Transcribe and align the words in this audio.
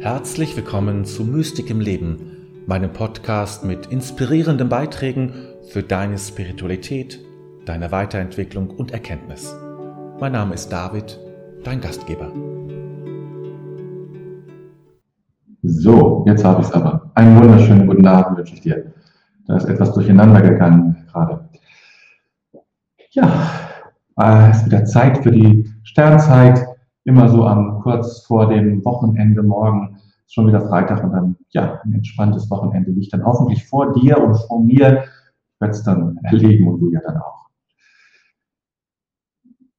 Herzlich 0.00 0.56
willkommen 0.56 1.04
zu 1.04 1.24
Mystik 1.24 1.68
im 1.68 1.78
Leben, 1.78 2.64
meinem 2.66 2.90
Podcast 2.90 3.66
mit 3.66 3.84
inspirierenden 3.88 4.70
Beiträgen 4.70 5.34
für 5.68 5.82
deine 5.82 6.16
Spiritualität, 6.16 7.20
deine 7.66 7.92
Weiterentwicklung 7.92 8.70
und 8.70 8.92
Erkenntnis. 8.92 9.54
Mein 10.18 10.32
Name 10.32 10.54
ist 10.54 10.70
David, 10.70 11.20
dein 11.64 11.82
Gastgeber. 11.82 12.32
So, 15.64 16.24
jetzt 16.26 16.46
habe 16.46 16.62
ich 16.62 16.68
es 16.68 16.72
aber. 16.72 17.10
Einen 17.14 17.38
wunderschönen 17.38 17.86
guten 17.86 18.06
Abend 18.06 18.38
wünsche 18.38 18.54
ich 18.54 18.62
dir. 18.62 18.94
Da 19.46 19.58
ist 19.58 19.68
etwas 19.68 19.92
durcheinander 19.92 20.40
gegangen 20.40 21.06
gerade. 21.12 21.46
Ja, 23.10 23.50
äh, 24.18 24.50
es 24.50 24.60
ist 24.60 24.66
wieder 24.66 24.86
Zeit 24.86 25.18
für 25.22 25.30
die 25.30 25.70
Sternzeit. 25.82 26.69
Immer 27.04 27.28
so 27.28 27.46
am 27.46 27.80
kurz 27.80 28.20
vor 28.26 28.48
dem 28.48 28.84
Wochenende 28.84 29.42
morgen 29.42 29.96
ist 30.26 30.34
schon 30.34 30.46
wieder 30.46 30.60
Freitag 30.60 31.02
und 31.02 31.12
dann 31.12 31.36
ja 31.50 31.80
ein 31.84 31.94
entspanntes 31.94 32.50
Wochenende 32.50 32.90
liegt 32.90 33.12
dann 33.12 33.24
hoffentlich 33.24 33.66
vor 33.66 33.92
dir 33.94 34.22
und 34.22 34.36
vor 34.36 34.62
mir. 34.62 35.04
Ich 35.04 35.60
werde 35.60 35.72
es 35.72 35.82
dann 35.82 36.18
erleben 36.24 36.68
und 36.68 36.80
du 36.80 36.90
ja 36.90 37.00
dann 37.00 37.16
auch. 37.16 37.40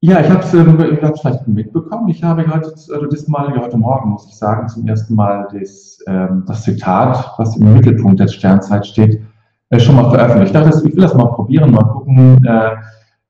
Ja, 0.04 0.20
ich 0.20 0.30
habe 0.32 0.40
es 0.40 0.52
ähm, 0.56 0.80
vielleicht 1.22 1.48
mitbekommen. 1.48 2.08
Ich 2.08 2.24
habe 2.24 2.42
heute, 2.52 2.70
also 2.70 3.06
diesmal, 3.06 3.56
heute 3.56 3.78
Morgen, 3.78 4.10
muss 4.10 4.26
ich 4.28 4.36
sagen, 4.36 4.68
zum 4.68 4.88
ersten 4.88 5.14
Mal 5.14 5.48
das, 5.54 6.00
ähm, 6.08 6.44
das 6.48 6.64
Zitat, 6.64 7.36
was 7.38 7.56
im 7.56 7.72
Mittelpunkt 7.72 8.20
der 8.20 8.28
Sternzeit 8.28 8.88
steht, 8.88 9.22
äh, 9.70 9.80
schon 9.80 9.96
mal 9.96 10.10
veröffentlicht. 10.10 10.56
Ich 10.56 10.60
dachte, 10.60 10.88
ich 10.88 10.96
will 10.96 11.04
das 11.04 11.14
mal 11.14 11.28
probieren, 11.28 11.70
mal 11.70 11.84
gucken. 11.84 12.44
Äh, 12.44 12.78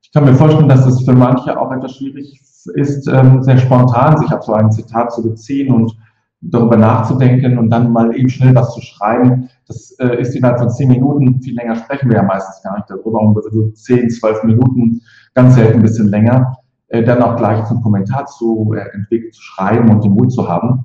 ich 0.00 0.10
kann 0.12 0.24
mir 0.24 0.34
vorstellen, 0.34 0.68
dass 0.68 0.86
es 0.86 1.04
für 1.04 1.12
manche 1.12 1.60
auch 1.60 1.70
etwas 1.72 1.96
schwierig 1.96 2.40
ist, 2.66 3.08
ähm, 3.08 3.42
sehr 3.42 3.58
spontan 3.58 4.18
sich 4.18 4.32
auf 4.32 4.44
so 4.44 4.52
ein 4.52 4.70
Zitat 4.70 5.12
zu 5.12 5.22
beziehen 5.22 5.72
und 5.72 5.96
darüber 6.42 6.76
nachzudenken 6.76 7.58
und 7.58 7.70
dann 7.70 7.92
mal 7.92 8.16
eben 8.16 8.28
schnell 8.28 8.54
was 8.54 8.74
zu 8.74 8.80
schreiben. 8.80 9.48
Das 9.68 9.92
äh, 10.00 10.20
ist 10.20 10.34
innerhalb 10.34 10.58
von 10.58 10.70
zehn 10.70 10.88
Minuten, 10.88 11.40
viel 11.40 11.54
länger 11.54 11.76
sprechen 11.76 12.10
wir 12.10 12.16
ja 12.16 12.22
meistens 12.22 12.62
gar 12.62 12.76
nicht 12.76 12.90
darüber, 12.90 13.20
um 13.20 13.40
so 13.50 13.68
zehn, 13.70 14.10
zwölf 14.10 14.42
Minuten, 14.42 15.00
ganz 15.34 15.54
selten 15.54 15.78
ein 15.78 15.82
bisschen 15.82 16.08
länger, 16.08 16.56
äh, 16.88 17.04
dann 17.04 17.22
auch 17.22 17.36
gleich 17.36 17.64
zum 17.66 17.80
Kommentar 17.80 18.26
zu 18.26 18.74
äh, 18.74 18.94
entwickeln, 18.94 19.32
zu 19.32 19.42
schreiben 19.42 19.88
und 19.90 20.04
den 20.04 20.12
Mut 20.12 20.32
zu 20.32 20.48
haben. 20.48 20.84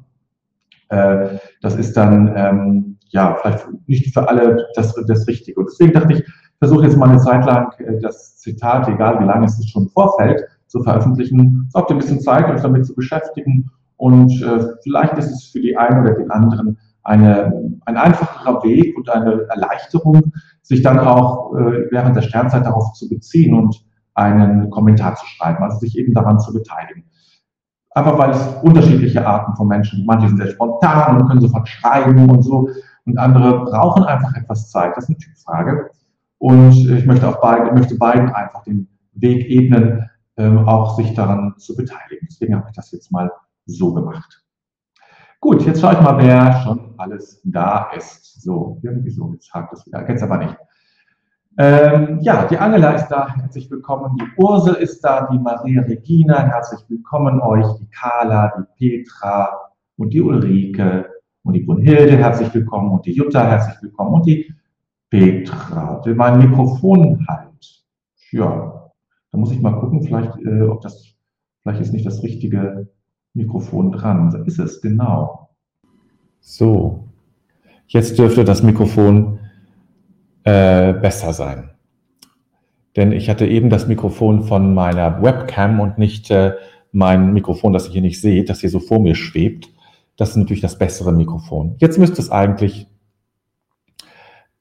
Äh, 0.90 1.40
das 1.62 1.76
ist 1.76 1.98
dann, 1.98 2.32
ähm, 2.36 2.98
ja, 3.10 3.36
vielleicht 3.42 3.68
nicht 3.88 4.14
für 4.14 4.30
alle 4.30 4.68
das, 4.76 4.94
das 5.08 5.28
Richtige. 5.28 5.60
Und 5.60 5.70
deswegen 5.72 5.94
dachte 5.94 6.14
ich, 6.14 6.24
versuche 6.60 6.86
jetzt 6.86 6.98
mal 6.98 7.10
eine 7.10 7.20
Zeit 7.20 7.46
lang 7.46 7.72
äh, 7.80 8.00
das 8.00 8.38
Zitat, 8.38 8.88
egal 8.88 9.20
wie 9.20 9.26
lange 9.26 9.46
es 9.46 9.58
ist, 9.58 9.70
schon 9.70 9.90
vorfällt, 9.90 10.44
zu 10.68 10.84
veröffentlichen. 10.84 11.66
Es 11.68 11.76
ihr 11.90 11.96
ein 11.96 11.98
bisschen 11.98 12.22
Zeit, 12.22 12.50
euch 12.50 12.62
damit 12.62 12.86
zu 12.86 12.96
beschäftigen. 12.96 13.72
Und 13.98 14.32
äh, 14.42 14.68
vielleicht 14.84 15.18
ist 15.18 15.32
es 15.32 15.46
für 15.46 15.60
die 15.60 15.76
einen 15.76 16.02
oder 16.02 16.16
den 16.16 16.30
anderen 16.30 16.78
eine, 17.04 17.80
ein 17.86 17.98
einfacherer 17.98 18.64
Weg 18.64 18.98
und 18.98 19.10
eine 19.10 19.48
Erleichterung, 19.50 20.34
sich 20.62 20.82
dann 20.82 21.00
auch 21.00 21.56
äh, 21.56 21.90
während 21.90 22.16
der 22.16 22.22
Sternzeit 22.22 22.66
darauf 22.66 22.94
zu 22.94 23.08
beziehen 23.08 23.56
und 23.56 23.82
einen 24.14 24.70
Kommentar 24.70 25.16
zu 25.16 25.26
schreiben, 25.26 25.64
also 25.64 25.78
sich 25.78 25.98
eben 25.98 26.14
daran 26.14 26.40
zu 26.40 26.54
beteiligen. 26.54 27.06
Einfach 27.92 28.18
weil 28.18 28.32
es 28.32 28.48
unterschiedliche 28.62 29.26
Arten 29.26 29.56
von 29.56 29.68
Menschen 29.68 29.98
gibt. 29.98 30.08
Manche 30.08 30.28
sind 30.28 30.38
sehr 30.38 30.52
spontan 30.52 31.22
und 31.22 31.28
können 31.28 31.42
sofort 31.42 31.68
schreiben 31.68 32.30
und 32.30 32.44
so. 32.44 32.70
Und 33.06 33.18
andere 33.18 33.64
brauchen 33.64 34.04
einfach 34.04 34.36
etwas 34.36 34.70
Zeit. 34.70 34.96
Das 34.96 35.06
ist 35.06 35.10
eine 35.10 35.18
Typfrage. 35.18 35.90
Und 36.40 36.74
ich 36.74 37.06
möchte 37.06 37.28
auch 37.28 37.40
beide, 37.42 37.72
möchte 37.74 37.96
beiden 37.96 38.30
einfach 38.30 38.64
den 38.64 38.88
Weg 39.14 39.50
ebnen, 39.50 40.10
ähm, 40.38 40.68
auch 40.68 40.96
sich 40.96 41.14
daran 41.14 41.56
zu 41.58 41.76
beteiligen. 41.76 42.28
Deswegen 42.30 42.56
habe 42.56 42.68
ich 42.70 42.76
das 42.76 42.92
jetzt 42.92 43.12
mal 43.12 43.32
so 43.66 43.94
gemacht. 43.94 44.44
Gut, 45.40 45.66
jetzt 45.66 45.82
schaue 45.82 45.94
ich 45.94 46.02
mal, 46.02 46.18
wer 46.18 46.62
schon 46.64 46.94
alles 46.98 47.42
da 47.44 47.92
ist. 47.96 48.42
So, 48.42 48.80
irgendwie 48.82 49.12
so, 49.12 49.32
jetzt 49.34 49.54
hakt 49.54 49.74
es 49.74 49.86
wieder. 49.86 50.08
Jetzt 50.10 50.24
aber 50.24 50.38
nicht. 50.38 50.58
Ähm, 51.60 52.20
ja, 52.22 52.46
die 52.46 52.58
Angela 52.58 52.92
ist 52.92 53.08
da, 53.08 53.36
herzlich 53.36 53.70
willkommen. 53.70 54.16
Die 54.18 54.42
Ursel 54.42 54.76
ist 54.76 55.02
da, 55.04 55.28
die 55.32 55.40
Maria 55.40 55.82
Regina, 55.82 56.40
herzlich 56.44 56.82
willkommen 56.88 57.42
euch. 57.42 57.66
Die 57.80 57.90
Carla, 57.90 58.54
die 58.80 59.04
Petra 59.04 59.72
und 59.98 60.14
die 60.14 60.22
Ulrike 60.22 61.10
und 61.44 61.54
die 61.54 61.62
Brunhilde, 61.62 62.18
herzlich 62.18 62.54
willkommen. 62.54 62.92
Und 62.92 63.06
die 63.06 63.14
Jutta, 63.14 63.44
herzlich 63.48 63.82
willkommen. 63.82 64.14
Und 64.14 64.26
die 64.28 64.54
Petra, 65.10 66.02
die 66.06 66.14
mein 66.14 66.38
Mikrofon 66.40 67.26
halt. 67.28 67.86
Ja, 68.32 68.77
da 69.32 69.38
muss 69.38 69.52
ich 69.52 69.62
mal 69.62 69.80
gucken, 69.80 70.02
vielleicht, 70.04 70.38
äh, 70.46 70.62
ob 70.64 70.82
das, 70.82 71.16
vielleicht 71.62 71.82
ist 71.82 71.94
nicht 71.94 72.06
das 72.06 72.24
richtige 72.24 72.90
Mikrofon 73.34 73.92
dran. 73.92 74.32
So 74.32 74.40
ist 74.40 74.60
es, 74.60 74.82
genau. 74.82 75.50
So, 76.40 77.08
jetzt 77.88 78.18
dürfte 78.18 78.44
das 78.44 78.64
Mikrofon 78.64 79.40
äh, 80.44 80.94
besser 80.94 81.34
sein. 81.34 81.72
Denn 82.96 83.12
ich 83.12 83.30
hatte 83.30 83.46
eben 83.46 83.70
das 83.70 83.88
Mikrofon 83.88 84.44
von 84.44 84.74
meiner 84.74 85.22
Webcam 85.22 85.80
und 85.80 85.98
nicht 85.98 86.32
äh, 86.32 86.54
mein 86.92 87.34
Mikrofon, 87.34 87.74
das 87.74 87.88
ihr 87.88 87.94
hier 87.94 88.02
nicht 88.02 88.20
seht, 88.22 88.50
das 88.50 88.62
hier 88.62 88.70
so 88.70 88.80
vor 88.80 89.00
mir 89.00 89.14
schwebt. 89.14 89.70
Das 90.16 90.32
ist 90.32 90.38
natürlich 90.38 90.62
das 90.62 90.80
bessere 90.80 91.12
Mikrofon. 91.12 91.76
Jetzt 91.78 92.00
müsste 92.00 92.20
es 92.20 92.32
eigentlich 92.32 92.88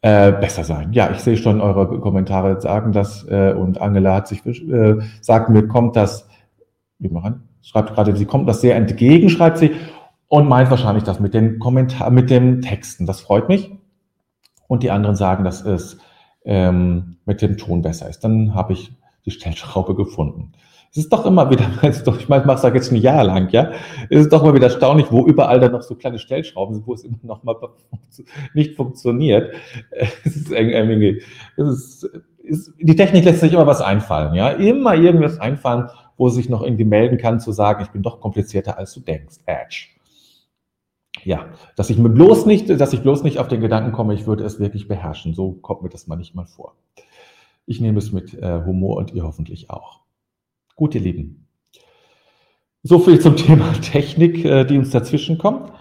äh, 0.02 0.32
besser 0.32 0.64
sein. 0.64 0.92
Ja, 0.92 1.10
ich 1.10 1.18
sehe 1.18 1.36
schon, 1.36 1.60
eure 1.60 2.00
Kommentare 2.00 2.60
sagen 2.60 2.92
das 2.92 3.26
äh, 3.28 3.52
und 3.52 3.80
Angela 3.80 4.14
hat 4.14 4.28
sich 4.28 4.44
äh, 4.46 4.96
sagt 5.20 5.50
mir, 5.50 5.66
kommt 5.66 5.96
das, 5.96 6.28
wie 6.98 7.08
machen, 7.08 7.48
schreibt 7.62 7.94
gerade, 7.94 8.16
sie 8.16 8.26
kommt 8.26 8.48
das 8.48 8.60
sehr 8.60 8.76
entgegen, 8.76 9.28
schreibt 9.28 9.58
sie 9.58 9.72
und 10.28 10.48
meint 10.48 10.70
wahrscheinlich 10.70 11.04
das 11.04 11.20
mit 11.20 11.34
den 11.34 11.58
Kommentar, 11.58 12.10
mit 12.10 12.30
den 12.30 12.62
Texten. 12.62 13.06
Das 13.06 13.20
freut 13.20 13.48
mich. 13.48 13.70
Und 14.68 14.82
die 14.82 14.90
anderen 14.90 15.16
sagen, 15.16 15.44
dass 15.44 15.64
es 15.64 15.98
ähm, 16.44 17.18
mit 17.24 17.42
dem 17.42 17.56
Ton 17.56 17.82
besser 17.82 18.08
ist. 18.08 18.20
Dann 18.24 18.54
habe 18.54 18.72
ich 18.72 18.92
die 19.24 19.30
Stellschraube 19.30 19.94
gefunden. 19.94 20.52
Es 20.90 20.98
ist 20.98 21.12
doch 21.12 21.26
immer 21.26 21.50
wieder, 21.50 21.66
ich 21.82 22.28
meine, 22.28 22.46
mache 22.46 22.66
es 22.66 22.74
jetzt 22.74 22.92
ein 22.92 22.96
Jahr 22.96 23.24
lang, 23.24 23.48
ja, 23.50 23.72
es 24.08 24.22
ist 24.22 24.32
doch 24.32 24.42
immer 24.42 24.54
wieder 24.54 24.66
erstaunlich, 24.66 25.06
wo 25.10 25.26
überall 25.26 25.60
dann 25.60 25.72
noch 25.72 25.82
so 25.82 25.94
kleine 25.94 26.18
Stellschrauben 26.18 26.74
sind, 26.74 26.86
wo 26.86 26.94
es 26.94 27.04
immer 27.04 27.18
noch 27.22 27.42
mal 27.44 27.56
nicht 28.54 28.76
funktioniert. 28.76 29.54
Es 30.24 30.36
ist 30.36 30.50
irgendwie, 30.50 31.22
es 31.56 31.68
ist, 31.68 32.10
ist, 32.42 32.72
die 32.80 32.96
Technik 32.96 33.24
lässt 33.24 33.40
sich 33.40 33.52
immer 33.52 33.66
was 33.66 33.82
einfallen, 33.82 34.34
ja, 34.34 34.50
immer 34.50 34.94
irgendwas 34.94 35.38
einfallen, 35.38 35.88
wo 36.16 36.28
sich 36.28 36.48
noch 36.48 36.62
irgendwie 36.62 36.84
melden 36.84 37.18
kann, 37.18 37.40
zu 37.40 37.52
sagen, 37.52 37.82
ich 37.82 37.90
bin 37.90 38.02
doch 38.02 38.20
komplizierter, 38.20 38.78
als 38.78 38.94
du 38.94 39.00
denkst. 39.00 39.36
Edge. 39.46 39.88
Ja, 41.24 41.46
dass 41.74 41.90
ich 41.90 41.98
mir 41.98 42.10
bloß 42.10 42.46
nicht, 42.46 42.70
dass 42.70 42.92
ich 42.92 43.02
bloß 43.02 43.22
nicht 43.24 43.38
auf 43.38 43.48
den 43.48 43.60
Gedanken 43.60 43.92
komme, 43.92 44.14
ich 44.14 44.26
würde 44.26 44.44
es 44.44 44.60
wirklich 44.60 44.86
beherrschen. 44.86 45.34
So 45.34 45.52
kommt 45.52 45.82
mir 45.82 45.88
das 45.88 46.06
manchmal 46.06 46.46
vor. 46.46 46.76
Ich 47.66 47.80
nehme 47.80 47.98
es 47.98 48.12
mit 48.12 48.34
äh, 48.34 48.62
Humor 48.64 48.96
und 48.96 49.12
ihr 49.12 49.24
hoffentlich 49.24 49.68
auch. 49.70 50.05
Gut, 50.76 50.94
ihr 50.94 51.00
Lieben. 51.00 51.46
So 52.82 52.98
viel 52.98 53.18
zum 53.18 53.36
Thema 53.36 53.72
Technik, 53.80 54.44
äh, 54.44 54.64
die 54.64 54.76
uns 54.76 54.90
dazwischen 54.90 55.38
kommt. 55.38 55.72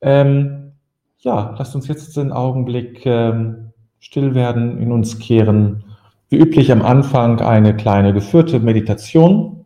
Ähm, 0.00 0.72
ja, 1.18 1.54
lasst 1.58 1.74
uns 1.74 1.88
jetzt 1.88 2.16
den 2.16 2.30
Augenblick 2.30 3.04
ähm, 3.04 3.72
still 3.98 4.36
werden, 4.36 4.80
in 4.80 4.92
uns 4.92 5.18
kehren. 5.18 5.84
Wie 6.28 6.36
üblich 6.36 6.70
am 6.70 6.82
Anfang 6.82 7.40
eine 7.40 7.74
kleine 7.74 8.14
geführte 8.14 8.60
Meditation, 8.60 9.64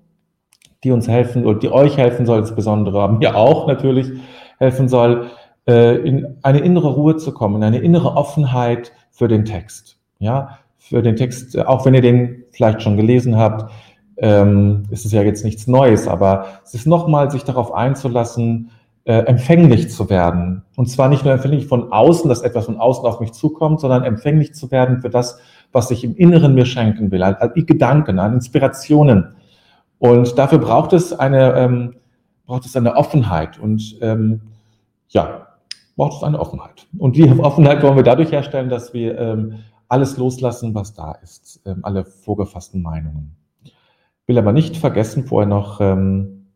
die 0.84 0.90
uns 0.90 1.06
helfen 1.06 1.44
und 1.44 1.62
die 1.62 1.70
euch 1.70 1.98
helfen 1.98 2.24
soll, 2.24 2.38
insbesondere 2.38 3.12
mir 3.12 3.36
auch 3.36 3.66
natürlich 3.66 4.10
helfen 4.58 4.88
soll, 4.88 5.30
äh, 5.68 5.96
in 5.98 6.38
eine 6.42 6.60
innere 6.60 6.94
Ruhe 6.94 7.16
zu 7.16 7.34
kommen, 7.34 7.56
in 7.56 7.64
eine 7.64 7.80
innere 7.80 8.16
Offenheit 8.16 8.92
für 9.10 9.28
den 9.28 9.44
Text. 9.44 9.98
Ja, 10.18 10.58
für 10.78 11.02
den 11.02 11.16
Text, 11.16 11.58
auch 11.58 11.84
wenn 11.84 11.94
ihr 11.94 12.00
den 12.00 12.44
vielleicht 12.52 12.82
schon 12.82 12.96
gelesen 12.96 13.36
habt, 13.36 13.70
ähm, 14.22 14.84
ist 14.90 15.04
es 15.04 15.12
ja 15.12 15.22
jetzt 15.22 15.44
nichts 15.44 15.66
Neues, 15.66 16.06
aber 16.06 16.46
es 16.64 16.74
ist 16.74 16.86
nochmal, 16.86 17.30
sich 17.30 17.42
darauf 17.42 17.74
einzulassen, 17.74 18.70
äh, 19.04 19.14
empfänglich 19.24 19.90
zu 19.90 20.08
werden. 20.08 20.62
Und 20.76 20.88
zwar 20.88 21.08
nicht 21.08 21.24
nur 21.24 21.34
empfänglich 21.34 21.66
von 21.66 21.92
außen, 21.92 22.28
dass 22.28 22.42
etwas 22.42 22.66
von 22.66 22.78
außen 22.78 23.04
auf 23.04 23.18
mich 23.18 23.32
zukommt, 23.32 23.80
sondern 23.80 24.04
empfänglich 24.04 24.54
zu 24.54 24.70
werden 24.70 25.00
für 25.00 25.10
das, 25.10 25.40
was 25.72 25.90
ich 25.90 26.04
im 26.04 26.14
Inneren 26.14 26.54
mir 26.54 26.66
schenken 26.66 27.10
will, 27.10 27.22
an, 27.24 27.34
an 27.34 27.52
Gedanken, 27.54 28.20
an 28.20 28.34
Inspirationen. 28.34 29.34
Und 29.98 30.38
dafür 30.38 30.58
braucht 30.58 30.92
es 30.92 31.12
eine, 31.12 31.54
ähm, 31.54 31.96
braucht 32.46 32.64
es 32.64 32.76
eine 32.76 32.94
Offenheit 32.94 33.58
und 33.58 33.98
ähm, 34.02 34.40
ja, 35.08 35.48
braucht 35.96 36.18
es 36.18 36.22
eine 36.22 36.38
Offenheit. 36.38 36.86
Und 36.96 37.16
die 37.16 37.28
Offenheit 37.28 37.82
wollen 37.82 37.96
wir 37.96 38.04
dadurch 38.04 38.30
herstellen, 38.30 38.68
dass 38.68 38.94
wir 38.94 39.18
ähm, 39.18 39.54
alles 39.88 40.16
loslassen, 40.16 40.76
was 40.76 40.94
da 40.94 41.12
ist, 41.22 41.60
ähm, 41.66 41.80
alle 41.82 42.04
vorgefassten 42.04 42.82
Meinungen. 42.82 43.41
Will 44.32 44.38
aber 44.38 44.54
nicht 44.54 44.78
vergessen, 44.78 45.26
vorher 45.26 45.46
noch 45.46 45.78
ähm, 45.82 46.54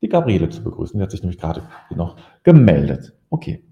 die 0.00 0.08
Gabriele 0.08 0.48
zu 0.48 0.62
begrüßen. 0.62 0.96
Die 0.96 1.02
hat 1.02 1.10
sich 1.10 1.22
nämlich 1.22 1.40
gerade 1.40 1.64
noch 1.92 2.14
gemeldet. 2.44 3.14
Okay. 3.30 3.64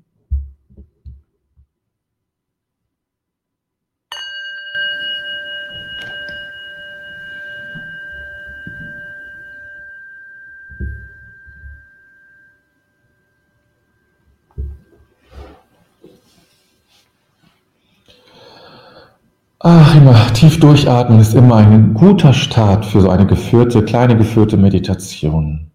Ach, 19.60 19.96
immer 19.96 20.14
tief 20.34 20.60
durchatmen 20.60 21.18
ist 21.18 21.34
immer 21.34 21.56
ein 21.56 21.92
guter 21.92 22.32
Start 22.32 22.86
für 22.86 23.00
so 23.00 23.10
eine 23.10 23.26
geführte, 23.26 23.84
kleine 23.84 24.16
geführte 24.16 24.56
Meditation. 24.56 25.72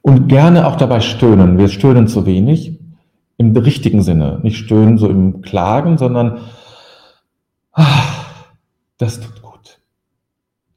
Und 0.00 0.28
gerne 0.28 0.66
auch 0.66 0.76
dabei 0.76 1.00
stöhnen. 1.00 1.58
Wir 1.58 1.68
stöhnen 1.68 2.08
zu 2.08 2.24
wenig 2.24 2.80
im 3.36 3.54
richtigen 3.54 4.02
Sinne. 4.02 4.40
Nicht 4.42 4.56
stöhnen 4.56 4.96
so 4.96 5.10
im 5.10 5.42
Klagen, 5.42 5.98
sondern 5.98 6.40
ach, 7.72 8.44
das 8.96 9.20
tut 9.20 9.42
gut. 9.42 9.80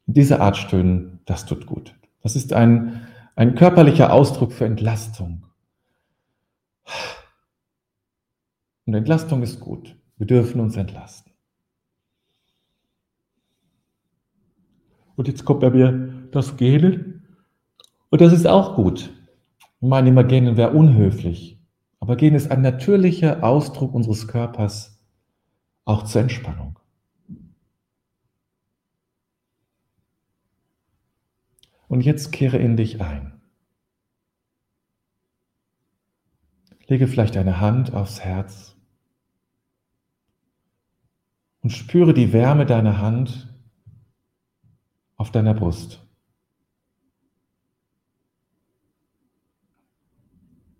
Diese 0.04 0.40
Art 0.40 0.58
stöhnen, 0.58 1.20
das 1.24 1.46
tut 1.46 1.64
gut. 1.64 1.94
Das 2.22 2.36
ist 2.36 2.52
ein, 2.52 3.06
ein 3.34 3.54
körperlicher 3.54 4.12
Ausdruck 4.12 4.52
für 4.52 4.66
Entlastung. 4.66 5.44
Und 8.88 8.94
Entlastung 8.94 9.42
ist 9.42 9.60
gut. 9.60 9.98
Wir 10.16 10.26
dürfen 10.26 10.62
uns 10.62 10.74
entlasten. 10.74 11.34
Und 15.14 15.28
jetzt 15.28 15.44
kommt 15.44 15.60
bei 15.60 15.68
mir 15.68 16.26
das 16.30 16.56
Gähnen. 16.56 17.22
Und 18.08 18.22
das 18.22 18.32
ist 18.32 18.46
auch 18.46 18.76
gut. 18.76 19.12
Ich 19.58 19.86
meine 19.86 20.08
immer, 20.08 20.24
Gähnen 20.24 20.56
wäre 20.56 20.70
unhöflich. 20.70 21.60
Aber 22.00 22.16
Gähnen 22.16 22.36
ist 22.36 22.50
ein 22.50 22.62
natürlicher 22.62 23.44
Ausdruck 23.44 23.92
unseres 23.92 24.26
Körpers 24.26 24.98
auch 25.84 26.04
zur 26.04 26.22
Entspannung. 26.22 26.78
Und 31.88 32.00
jetzt 32.00 32.32
kehre 32.32 32.56
in 32.56 32.78
dich 32.78 33.02
ein. 33.02 33.42
Lege 36.86 37.06
vielleicht 37.06 37.36
eine 37.36 37.60
Hand 37.60 37.92
aufs 37.92 38.20
Herz 38.20 38.77
und 41.62 41.70
spüre 41.70 42.14
die 42.14 42.32
Wärme 42.32 42.66
deiner 42.66 42.98
Hand 42.98 43.48
auf 45.16 45.30
deiner 45.30 45.54
Brust. 45.54 46.04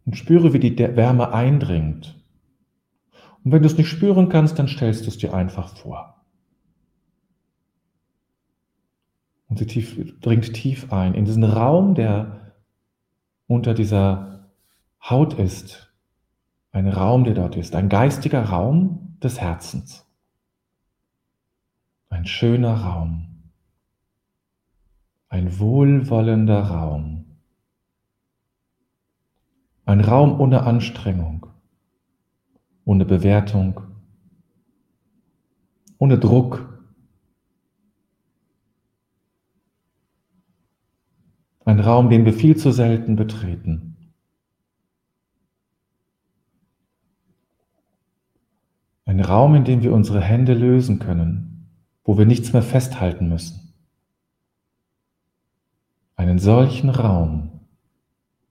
Und 0.04 0.16
spüre, 0.16 0.52
wie 0.52 0.58
die 0.58 0.78
Wärme 0.78 1.32
eindringt. 1.32 2.18
Und 3.44 3.52
wenn 3.52 3.62
du 3.62 3.66
es 3.66 3.76
nicht 3.76 3.88
spüren 3.88 4.28
kannst, 4.28 4.58
dann 4.58 4.68
stellst 4.68 5.04
du 5.04 5.08
es 5.08 5.18
dir 5.18 5.34
einfach 5.34 5.76
vor. 5.76 6.24
Und 9.48 9.58
sie 9.58 9.66
tief, 9.66 10.20
dringt 10.20 10.52
tief 10.54 10.92
ein 10.92 11.14
in 11.14 11.24
diesen 11.24 11.44
Raum, 11.44 11.94
der 11.94 12.54
unter 13.46 13.74
dieser 13.74 14.50
Haut 15.02 15.34
ist. 15.34 15.92
Ein 16.70 16.88
Raum, 16.88 17.24
der 17.24 17.34
dort 17.34 17.56
ist. 17.56 17.74
Ein 17.74 17.88
geistiger 17.88 18.44
Raum 18.44 19.16
des 19.22 19.40
Herzens. 19.40 20.07
Ein 22.10 22.26
schöner 22.26 22.74
Raum. 22.74 23.26
Ein 25.28 25.58
wohlwollender 25.58 26.62
Raum. 26.62 27.26
Ein 29.84 30.00
Raum 30.00 30.40
ohne 30.40 30.62
Anstrengung, 30.62 31.46
ohne 32.84 33.04
Bewertung, 33.04 33.82
ohne 35.98 36.18
Druck. 36.18 36.82
Ein 41.64 41.80
Raum, 41.80 42.08
den 42.08 42.24
wir 42.24 42.32
viel 42.32 42.56
zu 42.56 42.72
selten 42.72 43.16
betreten. 43.16 44.12
Ein 49.04 49.20
Raum, 49.20 49.54
in 49.54 49.64
dem 49.64 49.82
wir 49.82 49.92
unsere 49.92 50.22
Hände 50.22 50.54
lösen 50.54 50.98
können 50.98 51.47
wo 52.08 52.16
wir 52.16 52.24
nichts 52.24 52.54
mehr 52.54 52.62
festhalten 52.62 53.28
müssen. 53.28 53.74
Einen 56.16 56.38
solchen 56.38 56.88
Raum, 56.88 57.50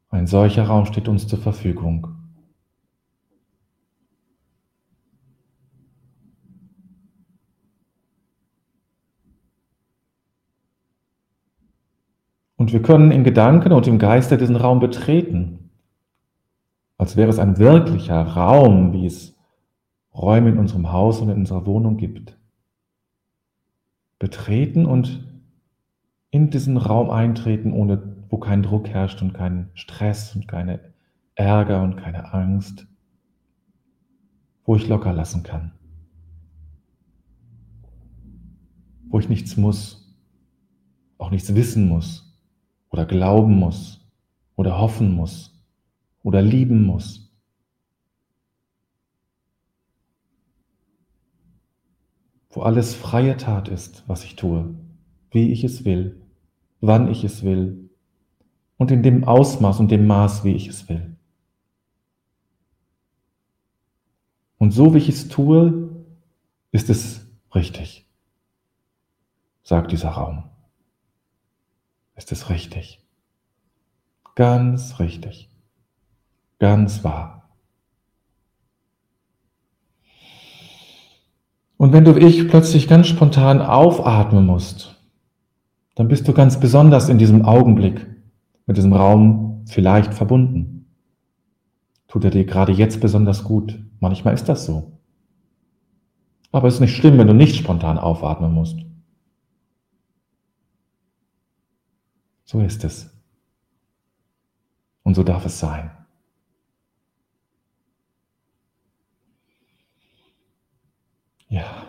ein 0.10 0.28
solcher 0.28 0.68
Raum 0.68 0.86
steht 0.86 1.08
uns 1.08 1.28
zur 1.28 1.40
Verfügung. 1.40 2.06
Und 12.58 12.74
wir 12.74 12.84
können 12.84 13.10
in 13.10 13.24
Gedanken 13.24 13.72
und 13.72 13.88
im 13.88 13.98
Geiste 13.98 14.38
diesen 14.38 14.56
Raum 14.56 14.80
betreten, 14.80 15.72
als 17.00 17.18
wäre 17.18 17.32
es 17.32 17.40
ein 17.40 17.58
wirklicher 17.58 18.22
Raum, 18.22 18.94
wie 18.94 19.08
es 19.08 19.36
Räume 20.14 20.50
in 20.50 20.60
unserem 20.60 20.92
Haus 20.92 21.22
und 21.22 21.30
in 21.30 21.38
unserer 21.38 21.66
Wohnung 21.66 21.98
gibt 21.98 22.37
betreten 24.20 24.86
und 24.86 25.24
in 26.32 26.50
diesen 26.50 26.78
Raum 26.78 27.10
eintreten, 27.10 27.72
ohne, 27.72 28.02
wo 28.30 28.38
kein 28.38 28.64
Druck 28.64 28.90
herrscht 28.90 29.22
und 29.22 29.34
kein 29.34 29.70
Stress 29.74 30.36
und 30.36 30.48
keine 30.48 30.80
Ärger 31.36 31.84
und 31.84 31.98
keine 31.98 32.34
Angst, 32.34 32.88
wo 34.66 34.76
ich 34.76 34.88
locker 34.88 35.14
lassen 35.14 35.44
kann, 35.44 35.72
wo 39.10 39.20
ich 39.20 39.30
nichts 39.30 39.56
muss, 39.56 40.16
auch 41.18 41.32
nichts 41.32 41.54
wissen 41.56 41.88
muss 41.88 42.38
oder 42.90 43.06
glauben 43.06 43.58
muss 43.58 44.06
oder 44.56 44.80
hoffen 44.80 45.12
muss 45.14 45.64
oder 46.24 46.42
lieben 46.42 46.86
muss. 46.86 47.27
Wo 52.58 52.64
alles 52.64 52.96
freie 52.96 53.38
Tat 53.38 53.68
ist, 53.68 54.04
was 54.08 54.24
ich 54.24 54.36
tue, 54.36 54.74
wie 55.30 55.52
ich 55.52 55.64
es 55.64 55.86
will, 55.86 56.20
wann 56.82 57.08
ich 57.08 57.24
es 57.24 57.44
will 57.44 57.92
und 58.78 58.90
in 58.90 59.04
dem 59.04 59.26
Ausmaß 59.26 59.80
und 59.80 59.92
dem 59.92 60.08
Maß, 60.08 60.44
wie 60.44 60.54
ich 60.54 60.68
es 60.68 60.90
will. 60.90 61.16
Und 64.58 64.72
so 64.72 64.96
wie 64.96 64.98
ich 64.98 65.08
es 65.08 65.28
tue, 65.28 66.04
ist 66.72 66.90
es 66.90 67.28
richtig, 67.54 68.08
sagt 69.62 69.92
dieser 69.92 70.10
Raum. 70.10 70.46
Ist 72.16 72.32
es 72.32 72.50
richtig? 72.50 73.06
Ganz 74.34 75.00
richtig. 75.00 75.48
Ganz 76.58 77.04
wahr. 77.04 77.37
Und 81.78 81.94
wenn 81.94 82.04
du 82.04 82.16
wie 82.16 82.26
ich 82.26 82.48
plötzlich 82.48 82.88
ganz 82.88 83.08
spontan 83.08 83.62
aufatmen 83.62 84.46
musst, 84.46 84.96
dann 85.96 86.08
bist 86.08 86.28
du 86.28 86.34
ganz 86.34 86.60
besonders 86.60 87.10
in 87.10 87.18
diesem 87.18 87.46
Augenblick 87.46 88.06
mit 88.66 88.78
diesem 88.78 88.94
Raum 88.94 89.64
vielleicht 89.68 90.14
verbunden. 90.14 90.88
Tut 92.08 92.24
er 92.24 92.32
dir 92.32 92.46
gerade 92.46 92.72
jetzt 92.72 93.00
besonders 93.00 93.44
gut. 93.44 93.80
Manchmal 94.00 94.34
ist 94.34 94.50
das 94.50 94.66
so. 94.66 95.00
Aber 96.52 96.68
es 96.68 96.76
ist 96.76 96.80
nicht 96.80 96.96
schlimm, 96.96 97.18
wenn 97.18 97.28
du 97.28 97.34
nicht 97.34 97.56
spontan 97.56 97.98
aufatmen 97.98 98.54
musst. 98.54 98.80
So 102.46 102.62
ist 102.62 102.84
es. 102.84 103.14
Und 105.04 105.16
so 105.16 105.24
darf 105.24 105.46
es 105.46 105.60
sein. 105.60 105.97
Ja. 111.50 111.88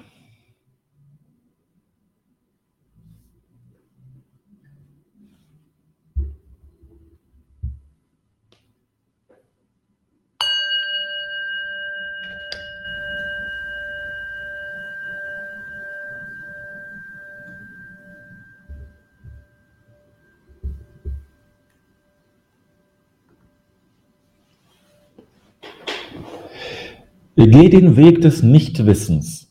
Geh 27.37 27.71
den 27.71 27.97
Weg 27.97 28.21
des 28.21 28.43
Nichtwissens. 28.43 29.48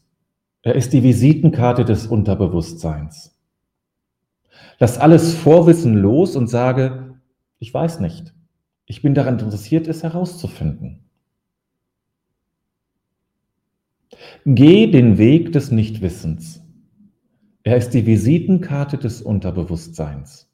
Er 0.67 0.75
ist 0.75 0.91
die 0.91 1.01
Visitenkarte 1.01 1.85
des 1.85 2.07
Unterbewusstseins. 2.07 3.39
Lass 4.79 4.97
alles 4.97 5.33
Vorwissen 5.33 5.95
los 5.95 6.35
und 6.35 6.47
sage, 6.47 7.21
ich 7.57 7.73
weiß 7.73 8.01
nicht. 8.01 8.33
Ich 8.85 9.01
bin 9.01 9.13
daran 9.13 9.39
interessiert, 9.39 9.87
es 9.87 10.03
herauszufinden. 10.03 11.05
Geh 14.43 14.91
den 14.91 15.17
Weg 15.17 15.53
des 15.53 15.71
Nichtwissens. 15.71 16.61
Er 17.63 17.77
ist 17.77 17.91
die 17.91 18.05
Visitenkarte 18.05 18.97
des 18.97 19.21
Unterbewusstseins. 19.21 20.49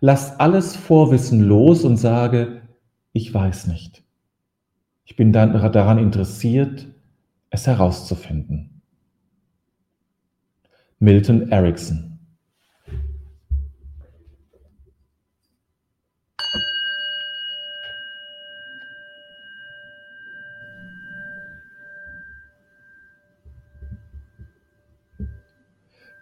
Lass 0.00 0.40
alles 0.40 0.76
Vorwissen 0.76 1.42
los 1.42 1.84
und 1.84 1.98
sage, 1.98 2.62
ich 3.12 3.34
weiß 3.34 3.66
nicht. 3.66 4.02
Ich 5.04 5.14
bin 5.14 5.34
daran 5.34 5.98
interessiert, 5.98 6.91
es 7.52 7.66
herauszufinden. 7.66 8.82
Milton 10.98 11.50
Erickson 11.50 12.08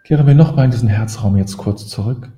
Kehren 0.03 0.27
wir 0.27 0.35
nochmal 0.35 0.65
in 0.65 0.71
diesen 0.71 0.89
Herzraum 0.89 1.37
jetzt 1.37 1.55
kurz 1.55 1.87
zurück 1.87 2.33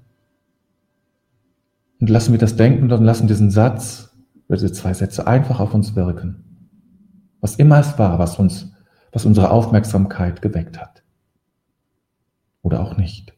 und 2.00 2.10
lassen 2.10 2.32
wir 2.32 2.38
das 2.38 2.56
Denken 2.56 2.92
und 2.92 3.04
lassen 3.04 3.28
diesen 3.28 3.50
Satz, 3.50 4.16
diese 4.48 4.72
zwei 4.72 4.94
Sätze 4.94 5.26
einfach 5.26 5.60
auf 5.60 5.74
uns 5.74 5.96
wirken. 5.96 6.44
Was 7.42 7.56
immer 7.56 7.80
es 7.80 7.98
war, 7.98 8.20
was 8.20 8.38
uns, 8.38 8.73
was 9.14 9.26
unsere 9.26 9.52
Aufmerksamkeit 9.52 10.42
geweckt 10.42 10.80
hat. 10.80 11.04
Oder 12.64 12.82
auch 12.82 12.98
nicht. 12.98 13.34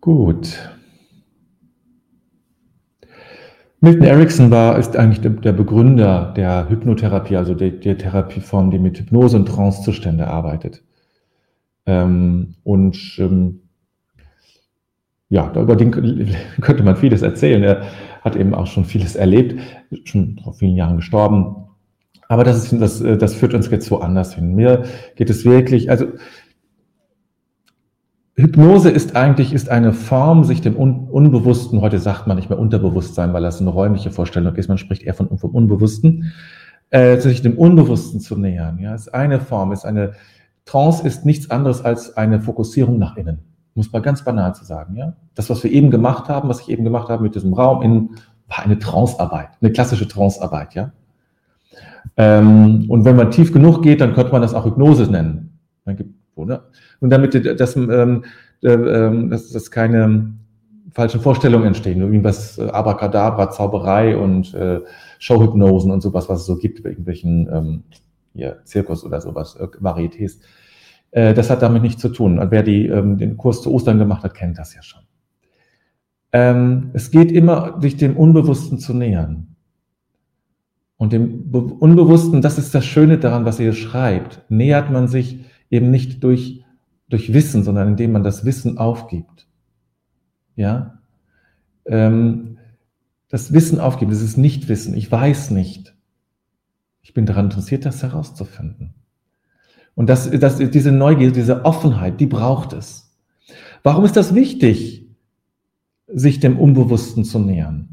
Gut. 0.00 0.58
Milton 3.84 4.04
Erickson 4.04 4.50
war, 4.52 4.78
ist 4.78 4.96
eigentlich 4.96 5.20
der 5.40 5.52
Begründer 5.52 6.32
der 6.36 6.68
Hypnotherapie, 6.68 7.36
also 7.36 7.52
der, 7.52 7.70
der 7.70 7.98
Therapieform, 7.98 8.70
die 8.70 8.78
mit 8.78 8.96
Hypnose 8.96 9.36
und 9.36 9.46
Trancezustände 9.46 10.28
arbeitet. 10.28 10.84
Ähm, 11.84 12.54
und 12.62 13.16
ähm, 13.18 13.62
ja, 15.28 15.52
über 15.52 15.74
den 15.74 15.90
könnte 16.60 16.84
man 16.84 16.96
vieles 16.96 17.22
erzählen. 17.22 17.64
Er 17.64 17.82
hat 18.20 18.36
eben 18.36 18.54
auch 18.54 18.68
schon 18.68 18.84
vieles 18.84 19.16
erlebt, 19.16 19.60
schon 20.04 20.38
vor 20.44 20.54
vielen 20.54 20.76
Jahren 20.76 20.98
gestorben. 20.98 21.56
Aber 22.28 22.44
das, 22.44 22.72
ist, 22.72 22.80
das, 22.80 23.02
das 23.18 23.34
führt 23.34 23.52
uns 23.52 23.68
jetzt 23.68 23.90
woanders 23.90 24.36
hin. 24.36 24.54
Mir 24.54 24.84
geht 25.16 25.28
es 25.28 25.44
wirklich, 25.44 25.90
also 25.90 26.06
Hypnose 28.42 28.90
ist 28.90 29.14
eigentlich 29.14 29.52
ist 29.52 29.68
eine 29.68 29.92
Form, 29.92 30.44
sich 30.44 30.60
dem 30.60 30.76
Un 30.76 31.08
Unbewussten, 31.08 31.80
heute 31.80 31.98
sagt 31.98 32.26
man 32.26 32.36
nicht 32.36 32.50
mehr 32.50 32.58
Unterbewusstsein, 32.58 33.32
weil 33.32 33.42
das 33.42 33.60
eine 33.60 33.70
räumliche 33.70 34.10
Vorstellung 34.10 34.54
ist, 34.56 34.68
man 34.68 34.78
spricht 34.78 35.02
eher 35.02 35.14
von, 35.14 35.38
vom 35.38 35.50
Unbewussten, 35.50 36.32
äh, 36.90 37.18
sich 37.18 37.42
dem 37.42 37.56
Unbewussten 37.56 38.20
zu 38.20 38.36
nähern. 38.36 38.78
Ja, 38.78 38.94
ist 38.94 39.14
eine 39.14 39.40
Form, 39.40 39.72
ist 39.72 39.84
eine 39.84 40.12
Trance 40.64 41.06
ist 41.06 41.24
nichts 41.24 41.50
anderes 41.50 41.84
als 41.84 42.16
eine 42.16 42.40
Fokussierung 42.40 42.98
nach 42.98 43.16
innen. 43.16 43.38
Muss 43.74 43.92
man 43.92 44.02
ganz 44.02 44.24
banal 44.24 44.54
zu 44.54 44.64
sagen. 44.64 44.96
Ja, 44.96 45.14
das, 45.34 45.48
was 45.48 45.62
wir 45.62 45.70
eben 45.70 45.90
gemacht 45.90 46.28
haben, 46.28 46.48
was 46.48 46.60
ich 46.60 46.68
eben 46.68 46.84
gemacht 46.84 47.08
habe 47.08 47.22
mit 47.22 47.34
diesem 47.34 47.52
Raum, 47.54 47.82
in, 47.82 48.10
war 48.48 48.64
eine 48.64 48.78
Trancearbeit, 48.78 49.50
eine 49.60 49.72
klassische 49.72 50.08
Trancearbeit. 50.08 50.74
Ja. 50.74 50.92
Ähm, 52.16 52.86
und 52.88 53.04
wenn 53.04 53.16
man 53.16 53.30
tief 53.30 53.52
genug 53.52 53.82
geht, 53.82 54.00
dann 54.00 54.14
könnte 54.14 54.32
man 54.32 54.42
das 54.42 54.52
auch 54.52 54.64
Hypnose 54.64 55.10
nennen. 55.10 55.58
Dann 55.84 55.96
gibt 55.96 56.21
oder? 56.34 56.68
Und 57.00 57.10
damit 57.10 57.34
das, 57.60 57.76
ähm, 57.76 58.24
äh, 58.62 59.28
dass, 59.28 59.50
dass 59.50 59.70
keine 59.70 60.32
falschen 60.92 61.20
Vorstellungen 61.20 61.66
entstehen, 61.66 62.00
irgendwas 62.00 62.58
äh, 62.58 62.68
Abracadabra, 62.68 63.50
Zauberei 63.50 64.16
und 64.16 64.54
äh, 64.54 64.80
Showhypnosen 65.18 65.90
und 65.90 66.00
sowas, 66.02 66.28
was 66.28 66.40
es 66.40 66.46
so 66.46 66.56
gibt 66.56 66.84
irgendwelchen 66.84 67.48
ähm, 67.52 67.82
hier, 68.34 68.60
Zirkus 68.64 69.04
oder 69.04 69.20
sowas, 69.20 69.56
äh, 69.56 69.66
Varietés. 69.80 70.40
Äh, 71.10 71.34
das 71.34 71.50
hat 71.50 71.62
damit 71.62 71.82
nichts 71.82 72.00
zu 72.00 72.08
tun. 72.08 72.40
Wer 72.50 72.62
die, 72.62 72.86
ähm, 72.86 73.18
den 73.18 73.36
Kurs 73.36 73.62
zu 73.62 73.72
Ostern 73.72 73.98
gemacht 73.98 74.22
hat, 74.24 74.34
kennt 74.34 74.58
das 74.58 74.74
ja 74.74 74.82
schon. 74.82 75.02
Ähm, 76.32 76.90
es 76.94 77.10
geht 77.10 77.30
immer, 77.30 77.80
sich 77.80 77.96
dem 77.96 78.16
Unbewussten 78.16 78.78
zu 78.78 78.94
nähern. 78.94 79.48
Und 80.96 81.12
dem 81.12 81.50
Be 81.50 81.58
Unbewussten, 81.58 82.42
das 82.42 82.58
ist 82.58 82.74
das 82.74 82.84
Schöne 82.84 83.18
daran, 83.18 83.44
was 83.44 83.58
ihr 83.58 83.72
schreibt, 83.72 84.42
nähert 84.48 84.90
man 84.90 85.08
sich 85.08 85.44
eben 85.72 85.90
nicht 85.90 86.22
durch, 86.22 86.62
durch 87.08 87.32
Wissen, 87.32 87.64
sondern 87.64 87.88
indem 87.88 88.12
man 88.12 88.22
das 88.22 88.44
Wissen 88.44 88.78
aufgibt. 88.78 89.48
Ja? 90.54 91.00
Ähm, 91.86 92.58
das 93.28 93.52
Wissen 93.52 93.80
aufgibt, 93.80 94.12
das 94.12 94.20
ist 94.20 94.36
Nichtwissen. 94.36 94.94
Ich 94.94 95.10
weiß 95.10 95.50
nicht. 95.50 95.96
Ich 97.00 97.14
bin 97.14 97.26
daran 97.26 97.46
interessiert, 97.46 97.86
das 97.86 98.02
herauszufinden. 98.02 98.94
Und 99.94 100.08
das, 100.08 100.30
das, 100.30 100.58
diese 100.58 100.92
Neugier, 100.92 101.32
diese 101.32 101.64
Offenheit, 101.64 102.20
die 102.20 102.26
braucht 102.26 102.74
es. 102.74 103.16
Warum 103.82 104.04
ist 104.04 104.16
das 104.16 104.34
wichtig, 104.34 105.08
sich 106.06 106.38
dem 106.38 106.58
Unbewussten 106.58 107.24
zu 107.24 107.38
nähern? 107.38 107.91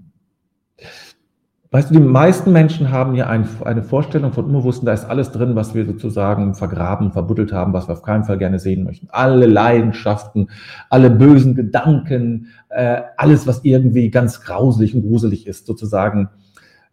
Weißt 1.72 1.92
du, 1.92 1.94
die 1.94 2.00
meisten 2.00 2.52
Menschen 2.52 2.90
haben 2.90 3.14
ja 3.14 3.28
ein, 3.28 3.48
eine 3.64 3.84
Vorstellung 3.84 4.34
von 4.34 4.46
Unbewussten, 4.46 4.88
da 4.88 4.94
ist 4.94 5.06
alles 5.06 5.32
drin, 5.32 5.56
was 5.56 5.76
wir 5.76 5.86
sozusagen 5.86 6.56
vergraben, 6.56 7.12
verbuddelt 7.12 7.54
haben, 7.54 7.74
was 7.74 7.88
wir 7.88 7.94
auf 7.94 8.02
keinen 8.02 8.24
Fall 8.24 8.40
gerne 8.40 8.58
sehen 8.58 8.84
möchten. 8.84 9.08
Alle 9.12 9.46
Leidenschaften, 9.46 10.50
alle 10.90 11.12
bösen 11.12 11.54
Gedanken, 11.54 12.48
äh, 12.70 13.02
alles, 13.18 13.46
was 13.46 13.64
irgendwie 13.64 14.10
ganz 14.10 14.42
grauselig 14.42 14.96
und 14.96 15.04
gruselig 15.04 15.46
ist, 15.46 15.68
sozusagen. 15.68 16.30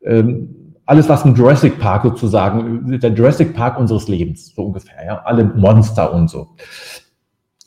Ähm, 0.03 0.75
alles, 0.85 1.09
was 1.09 1.25
im 1.25 1.35
Jurassic 1.35 1.79
Park 1.79 2.03
sozusagen, 2.03 3.01
der 3.01 3.11
Jurassic 3.13 3.55
Park 3.55 3.81
unseres 3.81 4.09
Lebens, 4.09 4.55
so 4.55 4.67
ungefähr, 4.67 5.05
ja, 5.05 5.23
alle 5.25 5.45
Monster 5.45 6.13
und 6.13 6.29
so. 6.29 6.49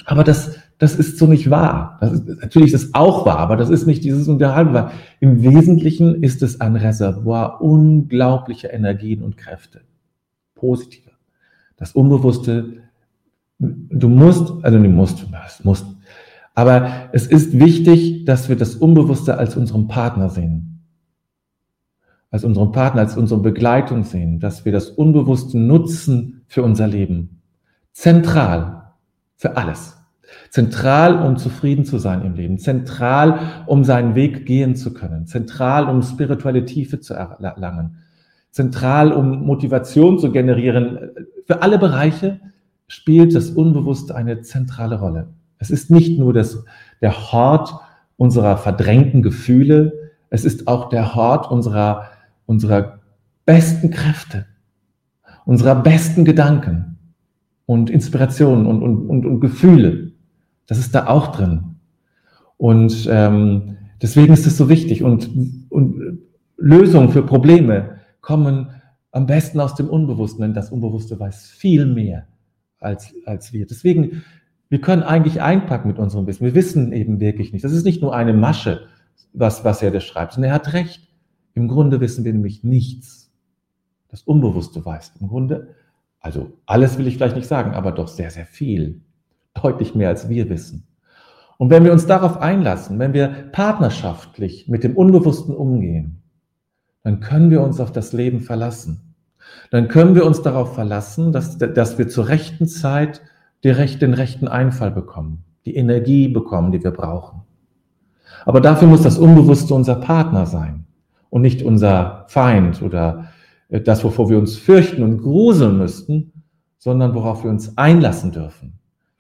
Aber 0.06 0.24
das, 0.24 0.56
das 0.80 0.96
ist 0.96 1.18
so 1.18 1.28
nicht 1.28 1.50
wahr. 1.50 1.98
Das 2.00 2.14
ist, 2.14 2.28
natürlich 2.28 2.74
ist 2.74 2.84
es 2.84 2.94
auch 2.94 3.26
wahr, 3.26 3.40
aber 3.40 3.58
das 3.58 3.70
ist 3.70 3.86
nicht 3.86 4.04
dieses 4.04 4.30
Unterhalten. 4.30 4.92
Im 5.20 5.44
Wesentlichen 5.44 6.24
ist 6.24 6.42
es 6.42 6.62
ein 6.62 6.78
Reservoir 6.78 7.62
unglaublicher 7.62 8.74
Energien 8.74 9.22
und 9.22 9.38
Kräfte. 9.38 9.82
Positive. 10.56 11.12
Das 11.76 11.92
Unbewusste, 11.92 12.78
du 13.60 14.08
musst, 14.08 14.54
also 14.64 14.80
du 14.80 14.90
musst, 14.90 15.24
du 15.24 15.28
musst. 15.64 15.86
Aber 16.56 17.10
es 17.12 17.28
ist 17.28 17.60
wichtig, 17.60 18.24
dass 18.24 18.48
wir 18.48 18.56
das 18.56 18.76
Unbewusste 18.76 19.38
als 19.38 19.58
unseren 19.58 19.90
Partner 19.90 20.30
sehen. 20.30 20.86
Als 22.32 22.46
unseren 22.46 22.72
Partner, 22.72 23.02
als 23.02 23.18
unsere 23.18 23.42
Begleitung 23.42 24.06
sehen, 24.06 24.40
dass 24.40 24.64
wir 24.64 24.72
das 24.72 24.90
Unbewusste 24.90 25.58
nutzen 25.58 26.42
für 26.48 26.64
unser 26.64 26.88
Leben. 26.88 27.42
Zentral. 27.92 28.94
Für 29.36 29.58
alles. 29.58 29.99
Zentral, 30.50 31.22
um 31.26 31.38
zufrieden 31.38 31.86
zu 31.86 31.98
sein 31.98 32.24
im 32.24 32.36
Leben. 32.36 32.58
Zentral, 32.58 33.40
um 33.68 33.84
seinen 33.84 34.16
Weg 34.16 34.46
gehen 34.46 34.76
zu 34.76 34.94
können. 34.94 35.28
Zentral, 35.28 35.88
um 35.88 36.02
spirituelle 36.02 36.66
Tiefe 36.66 37.00
zu 37.00 37.14
erlangen. 37.14 37.98
Zentral, 38.52 39.12
um 39.12 39.46
Motivation 39.46 40.18
zu 40.20 40.32
generieren. 40.32 41.12
Für 41.46 41.62
alle 41.62 41.78
Bereiche 41.78 42.40
spielt 42.88 43.36
das 43.36 43.52
Unbewusste 43.52 44.16
eine 44.16 44.42
zentrale 44.42 45.00
Rolle. 45.00 45.28
Es 45.60 45.70
ist 45.70 45.92
nicht 45.92 46.18
nur 46.18 46.34
das, 46.34 46.64
der 47.02 47.32
Hort 47.32 47.74
unserer 48.18 48.58
verdrängten 48.58 49.22
Gefühle, 49.22 49.94
es 50.30 50.46
ist 50.46 50.68
auch 50.68 50.90
der 50.90 51.16
Hort 51.16 51.50
unserer, 51.50 52.06
unserer 52.46 53.00
besten 53.46 53.92
Kräfte, 53.92 54.46
unserer 55.46 55.76
besten 55.76 56.26
Gedanken 56.26 56.98
und 57.66 57.90
Inspirationen 57.90 58.66
und, 58.66 58.82
und, 58.82 59.10
und, 59.10 59.26
und 59.26 59.40
Gefühle. 59.40 60.09
Das 60.70 60.78
ist 60.78 60.94
da 60.94 61.08
auch 61.08 61.36
drin. 61.36 61.78
Und 62.58 63.08
ähm, 63.10 63.78
deswegen 64.04 64.32
ist 64.32 64.46
es 64.46 64.56
so 64.56 64.70
wichtig. 64.70 65.04
Und, 65.04 65.28
und 65.70 66.20
Lösungen 66.58 67.10
für 67.10 67.24
Probleme 67.24 67.98
kommen 68.22 68.70
am 69.12 69.26
besten 69.26 69.60
aus 69.60 69.74
dem 69.74 69.90
Unbewussten, 69.90 70.44
denn 70.44 70.54
das 70.54 70.72
Unbewusste 70.72 71.20
weiß 71.20 71.48
viel 71.48 71.88
mehr 71.88 72.28
als, 72.80 73.16
als 73.26 73.52
wir. 73.52 73.66
Deswegen, 73.66 74.22
wir 74.70 74.80
können 74.80 75.02
eigentlich 75.02 75.42
einpacken 75.42 75.88
mit 75.88 75.98
unserem 75.98 76.28
Wissen. 76.28 76.46
Wir 76.46 76.54
wissen 76.54 76.94
eben 76.94 77.20
wirklich 77.20 77.52
nicht. 77.52 77.66
Das 77.66 77.72
ist 77.72 77.84
nicht 77.84 78.04
nur 78.04 78.16
eine 78.16 78.34
Masche, 78.34 78.82
was, 79.34 79.66
was 79.66 79.82
er 79.82 79.90
da 79.90 80.00
schreibt, 80.00 80.34
sondern 80.34 80.52
er 80.52 80.56
hat 80.56 80.74
recht. 80.74 81.08
Im 81.56 81.68
Grunde 81.68 82.00
wissen 82.00 82.26
wir 82.26 82.32
nämlich 82.32 82.64
nichts. 82.64 83.32
Das 84.10 84.22
Unbewusste 84.22 84.86
weiß 84.86 85.14
im 85.20 85.30
Grunde, 85.30 85.70
also 86.20 86.52
alles 86.68 87.00
will 87.00 87.08
ich 87.08 87.16
vielleicht 87.16 87.36
nicht 87.36 87.48
sagen, 87.48 87.72
aber 87.72 87.92
doch 87.92 88.08
sehr, 88.08 88.30
sehr 88.30 88.46
viel 88.46 89.02
deutlich 89.62 89.96
mehr 89.96 90.10
als 90.10 90.30
wir 90.30 90.50
wissen. 90.50 90.88
Und 91.58 91.70
wenn 91.70 91.84
wir 91.84 91.92
uns 91.92 92.06
darauf 92.06 92.38
einlassen, 92.38 93.00
wenn 93.00 93.14
wir 93.14 93.28
partnerschaftlich 93.52 94.68
mit 94.68 94.84
dem 94.84 94.96
Unbewussten 94.96 95.54
umgehen, 95.54 96.22
dann 97.04 97.20
können 97.20 97.52
wir 97.52 97.62
uns 97.62 97.80
auf 97.80 97.92
das 97.92 98.14
Leben 98.14 98.40
verlassen. 98.40 99.16
Dann 99.72 99.88
können 99.88 100.16
wir 100.16 100.26
uns 100.26 100.42
darauf 100.42 100.76
verlassen, 100.76 101.32
dass, 101.32 101.58
dass 101.58 101.98
wir 101.98 102.08
zur 102.08 102.28
rechten 102.28 102.68
Zeit 102.68 103.22
den 103.64 103.76
rechten 104.14 104.48
Einfall 104.48 104.92
bekommen, 104.92 105.44
die 105.66 105.76
Energie 105.76 106.28
bekommen, 106.28 106.72
die 106.72 106.84
wir 106.84 106.92
brauchen. 106.92 107.42
Aber 108.46 108.62
dafür 108.62 108.88
muss 108.88 109.02
das 109.02 109.18
Unbewusste 109.18 109.74
unser 109.74 109.96
Partner 109.96 110.46
sein 110.46 110.86
und 111.30 111.42
nicht 111.42 111.62
unser 111.62 112.26
Feind 112.28 112.82
oder 112.82 113.28
äh, 113.70 113.82
das, 113.82 114.04
wovor 114.04 114.30
wir 114.30 114.38
uns 114.38 114.56
fürchten 114.56 115.04
und 115.04 115.22
gruseln 115.22 115.78
müssten, 115.78 116.32
sondern 116.78 117.14
worauf 117.14 117.44
wir 117.44 117.52
uns 117.52 117.78
einlassen 117.78 118.32
dürfen, 118.32 118.79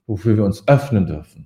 wofür 0.09 0.35
wir 0.35 0.43
uns 0.43 0.67
öffnen 0.67 1.05
dürfen. 1.05 1.45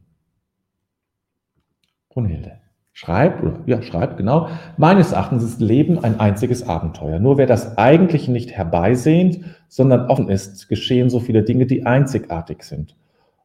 Brunhilde 2.10 2.54
schreibt, 2.94 3.44
oder 3.44 3.60
ja, 3.66 3.82
schreibt, 3.82 4.18
genau, 4.18 4.48
meines 4.78 5.12
Erachtens 5.12 5.44
ist 5.44 5.60
Leben 5.60 6.04
ein 6.04 6.20
einziges 6.20 6.68
Abenteuer. 6.68 7.20
Nur 7.20 7.38
wer 7.38 7.48
das 7.48 7.78
Eigentliche 7.78 8.32
nicht 8.32 8.52
herbeisehnt, 8.52 9.42
sondern 9.68 10.10
offen 10.10 10.30
ist, 10.30 10.70
geschehen 10.70 11.10
so 11.10 11.20
viele 11.20 11.44
Dinge, 11.44 11.66
die 11.66 11.86
einzigartig 11.86 12.64
sind. 12.64 12.96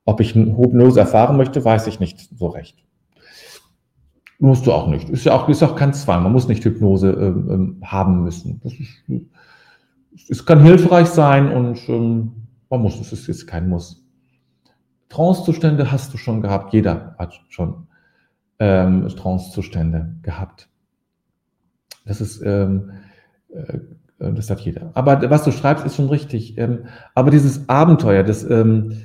Ob 0.05 0.21
ich 0.21 0.35
Hypnose 0.35 1.01
erfahren 1.01 1.37
möchte, 1.37 1.65
weiß 1.65 1.87
ich 1.89 1.99
nicht 1.99 2.21
so 2.39 2.47
recht. 2.49 2.77
Musst 4.39 4.67
du 4.67 4.73
auch 4.73 4.87
nicht. 4.87 5.09
Ist 5.09 5.25
ja 5.25 5.33
auch, 5.33 5.49
ist 5.49 5.63
auch 5.65 5.75
kein 5.75 5.95
Zwang. 5.95 6.23
Man 6.23 6.33
muss 6.33 6.47
nicht 6.47 6.65
Hypnose 6.65 7.11
ähm, 7.11 7.51
ähm 7.51 7.77
haben 7.83 8.23
müssen. 8.23 8.61
Ist, 8.65 10.31
es 10.31 10.47
kann 10.47 10.63
hilfreich 10.63 11.09
sein 11.09 11.51
und 11.51 11.89
ähm, 11.89 12.33
man 12.71 12.83
muss, 12.83 13.01
es 13.01 13.29
ist 13.29 13.47
kein 13.47 13.69
Muss. 13.69 13.98
Trancezustände 15.09 15.91
hast 15.91 16.13
du 16.13 16.19
schon 16.19 16.43
gehabt. 16.43 16.73
Jeder 16.73 17.15
hat 17.19 17.41
schon 17.49 17.87
ähm, 18.59 19.09
Trancezustände 19.09 20.15
gehabt. 20.23 20.69
Das 22.05 22.21
ist, 22.21 22.43
ähm, 22.43 22.91
äh, 23.51 23.79
das 24.19 24.51
hat 24.51 24.61
jeder. 24.61 24.91
Aber 24.95 25.31
was 25.31 25.45
du 25.45 25.53
schreibst, 25.53 25.87
ist 25.87 25.97
schon 25.97 26.09
richtig. 26.09 26.59
Ähm, 26.59 26.87
aber 27.15 27.31
dieses 27.31 27.69
Abenteuer, 27.69 28.23
das, 28.25 28.49
ähm, 28.49 29.03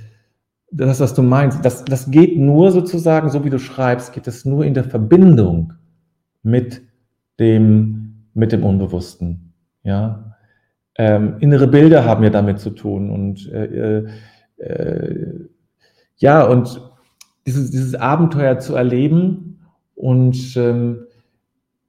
das, 0.71 0.99
was 0.99 1.13
du 1.13 1.21
meinst, 1.21 1.63
das, 1.63 1.85
das 1.85 2.09
geht 2.09 2.37
nur 2.37 2.71
sozusagen, 2.71 3.29
so 3.29 3.45
wie 3.45 3.49
du 3.49 3.59
schreibst, 3.59 4.13
geht 4.13 4.27
es 4.27 4.45
nur 4.45 4.65
in 4.65 4.73
der 4.73 4.83
Verbindung 4.83 5.73
mit 6.41 6.81
dem, 7.39 8.27
mit 8.33 8.51
dem 8.51 8.63
Unbewussten. 8.63 9.53
Ja, 9.83 10.35
ähm, 10.95 11.37
innere 11.39 11.67
Bilder 11.67 12.05
haben 12.05 12.23
ja 12.23 12.29
damit 12.29 12.59
zu 12.59 12.69
tun 12.69 13.09
und 13.09 13.51
äh, 13.51 13.65
äh, 13.65 14.07
äh 14.57 15.42
ja 16.23 16.45
und 16.45 16.81
dieses, 17.45 17.69
dieses 17.69 17.95
Abenteuer 17.95 18.57
zu 18.57 18.75
erleben 18.75 19.59
und 19.93 20.55
ähm, 20.55 21.03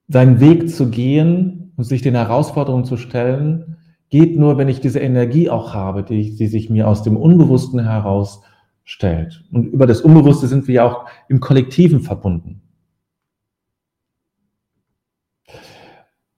seinen 0.08 0.40
Weg 0.40 0.68
zu 0.70 0.90
gehen 0.90 1.72
und 1.76 1.84
sich 1.84 2.02
den 2.02 2.16
Herausforderungen 2.16 2.84
zu 2.84 2.96
stellen, 2.96 3.76
geht 4.10 4.36
nur, 4.36 4.58
wenn 4.58 4.68
ich 4.68 4.80
diese 4.80 4.98
Energie 4.98 5.48
auch 5.48 5.72
habe, 5.72 6.02
die, 6.02 6.34
die 6.34 6.48
sich 6.48 6.68
mir 6.68 6.88
aus 6.88 7.04
dem 7.04 7.16
Unbewussten 7.16 7.78
heraus 7.78 8.42
stellt. 8.82 9.44
Und 9.52 9.66
über 9.66 9.86
das 9.86 10.00
Unbewusste 10.00 10.48
sind 10.48 10.66
wir 10.66 10.74
ja 10.74 10.84
auch 10.84 11.06
im 11.28 11.38
Kollektiven 11.38 12.00
verbunden. 12.00 12.60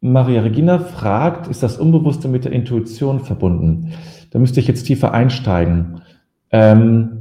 Maria 0.02 0.42
Regina 0.42 0.78
fragt, 0.78 1.48
ist 1.48 1.62
das 1.62 1.78
Unbewusste 1.78 2.28
mit 2.28 2.44
der 2.44 2.52
Intuition 2.52 3.20
verbunden? 3.20 3.94
Da 4.30 4.38
müsste 4.38 4.60
ich 4.60 4.68
jetzt 4.68 4.84
tiefer 4.84 5.12
einsteigen. 5.12 6.02
Ähm, 6.50 7.16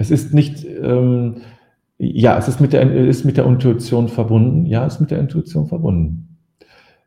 es 0.00 0.10
ist 0.10 0.32
nicht, 0.32 0.64
ähm, 0.64 1.42
ja, 1.98 2.38
es 2.38 2.48
ist 2.48 2.58
mit, 2.58 2.72
der, 2.72 2.90
ist 2.90 3.26
mit 3.26 3.36
der 3.36 3.44
Intuition 3.44 4.08
verbunden. 4.08 4.64
Ja, 4.64 4.86
es 4.86 4.94
ist 4.94 5.00
mit 5.00 5.10
der 5.10 5.18
Intuition 5.18 5.66
verbunden. 5.66 6.38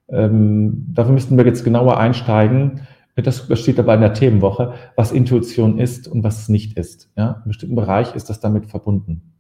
Ähm, 0.10 0.86
dafür 0.94 1.14
müssten 1.14 1.36
wir 1.36 1.44
jetzt 1.44 1.64
genauer 1.64 1.98
einsteigen. 1.98 2.82
Das, 3.16 3.50
steht 3.60 3.80
dabei 3.80 3.96
in 3.96 4.02
der 4.02 4.14
Themenwoche, 4.14 4.74
was 4.96 5.12
Intuition 5.12 5.80
ist 5.80 6.08
und 6.08 6.24
was 6.24 6.44
es 6.44 6.50
nicht 6.50 6.78
ist. 6.78 7.10
Ja, 7.18 7.42
Im 7.44 7.50
bestimmten 7.50 7.76
Bereich 7.76 8.14
ist 8.14 8.30
das 8.30 8.40
damit 8.40 8.68
verbunden. 8.68 9.34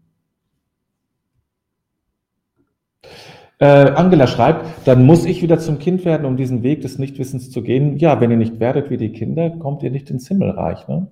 Äh, 3.59 3.91
Angela 3.91 4.25
schreibt, 4.25 4.65
dann 4.87 5.05
muss 5.05 5.25
ich 5.25 5.43
wieder 5.43 5.59
zum 5.59 5.77
Kind 5.77 6.05
werden, 6.05 6.25
um 6.25 6.37
diesen 6.37 6.63
Weg 6.63 6.81
des 6.81 6.97
Nichtwissens 6.97 7.51
zu 7.51 7.61
gehen. 7.61 7.99
Ja, 7.99 8.19
wenn 8.19 8.31
ihr 8.31 8.37
nicht 8.37 8.59
werdet 8.59 8.89
wie 8.89 8.97
die 8.97 9.11
Kinder, 9.11 9.51
kommt 9.51 9.83
ihr 9.83 9.91
nicht 9.91 10.09
ins 10.09 10.27
Himmelreich. 10.27 10.87
Ne? 10.87 11.07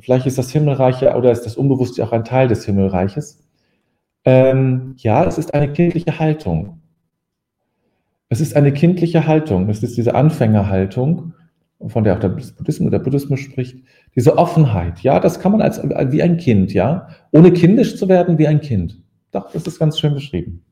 Vielleicht 0.00 0.26
ist 0.26 0.38
das 0.38 0.50
Himmelreich 0.50 1.02
oder 1.14 1.30
ist 1.30 1.46
das 1.46 1.56
Unbewusste 1.56 2.04
auch 2.04 2.12
ein 2.12 2.24
Teil 2.24 2.48
des 2.48 2.64
Himmelreiches. 2.64 3.40
Ähm, 4.24 4.94
ja, 4.98 5.24
es 5.24 5.38
ist 5.38 5.54
eine 5.54 5.72
kindliche 5.72 6.18
Haltung. 6.18 6.80
Es 8.28 8.40
ist 8.40 8.56
eine 8.56 8.72
kindliche 8.72 9.26
Haltung. 9.26 9.68
Es 9.68 9.82
ist 9.82 9.96
diese 9.96 10.14
Anfängerhaltung, 10.14 11.34
von 11.86 12.04
der 12.04 12.14
auch 12.14 12.20
der 12.20 12.30
Buddhismus, 12.30 12.90
der 12.90 12.98
Buddhismus 12.98 13.40
spricht. 13.40 13.84
Diese 14.16 14.38
Offenheit. 14.38 15.00
Ja, 15.00 15.20
das 15.20 15.38
kann 15.38 15.52
man 15.52 15.62
als, 15.62 15.82
wie 15.82 16.22
ein 16.22 16.38
Kind, 16.38 16.72
ja. 16.72 17.08
Ohne 17.30 17.52
kindisch 17.52 17.96
zu 17.96 18.08
werden, 18.08 18.38
wie 18.38 18.48
ein 18.48 18.60
Kind. 18.60 19.02
Doch, 19.30 19.52
das 19.52 19.66
ist 19.66 19.78
ganz 19.78 19.98
schön 19.98 20.14
beschrieben. 20.14 20.64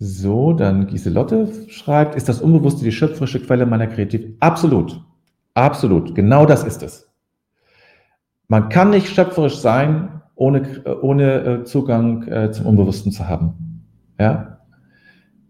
So, 0.00 0.52
dann 0.52 0.86
Giselotte 0.86 1.48
schreibt, 1.68 2.14
ist 2.14 2.28
das 2.28 2.40
Unbewusste 2.40 2.84
die 2.84 2.92
schöpferische 2.92 3.40
Quelle 3.40 3.66
meiner 3.66 3.86
Kreativität? 3.86 4.36
Absolut. 4.40 5.02
Absolut, 5.58 6.14
genau 6.14 6.46
das 6.46 6.62
ist 6.62 6.84
es. 6.84 7.12
Man 8.46 8.68
kann 8.68 8.90
nicht 8.90 9.08
schöpferisch 9.08 9.56
sein, 9.56 10.22
ohne, 10.36 10.62
ohne 11.02 11.34
äh, 11.34 11.64
Zugang 11.64 12.22
äh, 12.28 12.52
zum 12.52 12.66
Unbewussten 12.66 13.10
zu 13.10 13.28
haben. 13.28 13.84
Ja? 14.20 14.60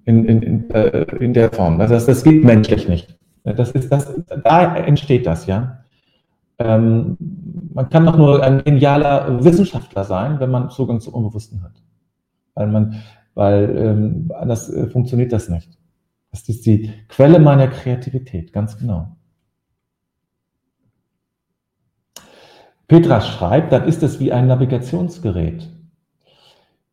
In, 0.06 0.24
in, 0.24 0.42
in, 0.42 0.70
äh, 0.70 1.02
in 1.20 1.34
der 1.34 1.52
Form. 1.52 1.78
Also 1.78 1.92
das, 1.92 2.06
das 2.06 2.24
geht 2.24 2.42
menschlich 2.42 2.88
nicht. 2.88 3.18
Das 3.44 3.70
ist 3.72 3.92
das, 3.92 4.10
da 4.44 4.76
entsteht 4.76 5.26
das, 5.26 5.46
ja. 5.46 5.84
Ähm, 6.58 7.18
man 7.74 7.90
kann 7.90 8.06
doch 8.06 8.16
nur 8.16 8.42
ein 8.42 8.64
genialer 8.64 9.44
Wissenschaftler 9.44 10.04
sein, 10.04 10.40
wenn 10.40 10.50
man 10.50 10.70
Zugang 10.70 11.00
zum 11.00 11.14
Unbewussten 11.14 11.62
hat. 11.62 11.82
Weil 12.54 12.68
man, 12.68 12.94
weil 13.34 13.76
ähm, 13.76 14.32
anders 14.34 14.72
funktioniert 14.90 15.32
das 15.32 15.50
nicht. 15.50 15.78
Das 16.30 16.48
ist 16.48 16.64
die 16.64 16.90
Quelle 17.08 17.38
meiner 17.38 17.68
Kreativität, 17.68 18.54
ganz 18.54 18.78
genau. 18.78 19.17
Petra 22.88 23.20
schreibt, 23.20 23.70
dann 23.72 23.84
ist 23.84 24.02
es 24.02 24.18
wie 24.18 24.32
ein 24.32 24.46
Navigationsgerät. 24.46 25.68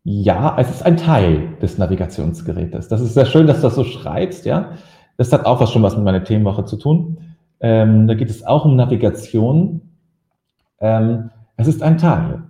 Ja, 0.04 0.56
es 0.60 0.70
ist 0.70 0.86
ein 0.86 0.98
Teil 0.98 1.58
des 1.62 1.78
Navigationsgerätes. 1.78 2.90
Das 2.90 3.02
ist 3.02 3.16
sehr 3.16 3.26
schön, 3.26 3.48
dass 3.48 3.58
du 3.58 3.64
das 3.64 3.76
so 3.76 3.84
schreibst, 3.84 4.46
ja. 4.46 4.74
Das 5.18 5.32
hat 5.32 5.46
auch 5.46 5.62
was 5.62 5.72
schon 5.72 5.82
was 5.82 5.96
mit 5.96 6.06
meiner 6.06 6.24
Themenwoche 6.24 6.66
zu 6.66 6.76
tun. 6.76 7.18
Ähm, 7.62 8.08
da 8.08 8.14
geht 8.14 8.30
es 8.30 8.46
auch 8.46 8.66
um 8.66 8.76
Navigation. 8.76 9.82
Ähm, 10.80 11.32
es 11.56 11.68
ist 11.68 11.82
ein 11.82 11.98
Teil. 11.98 12.44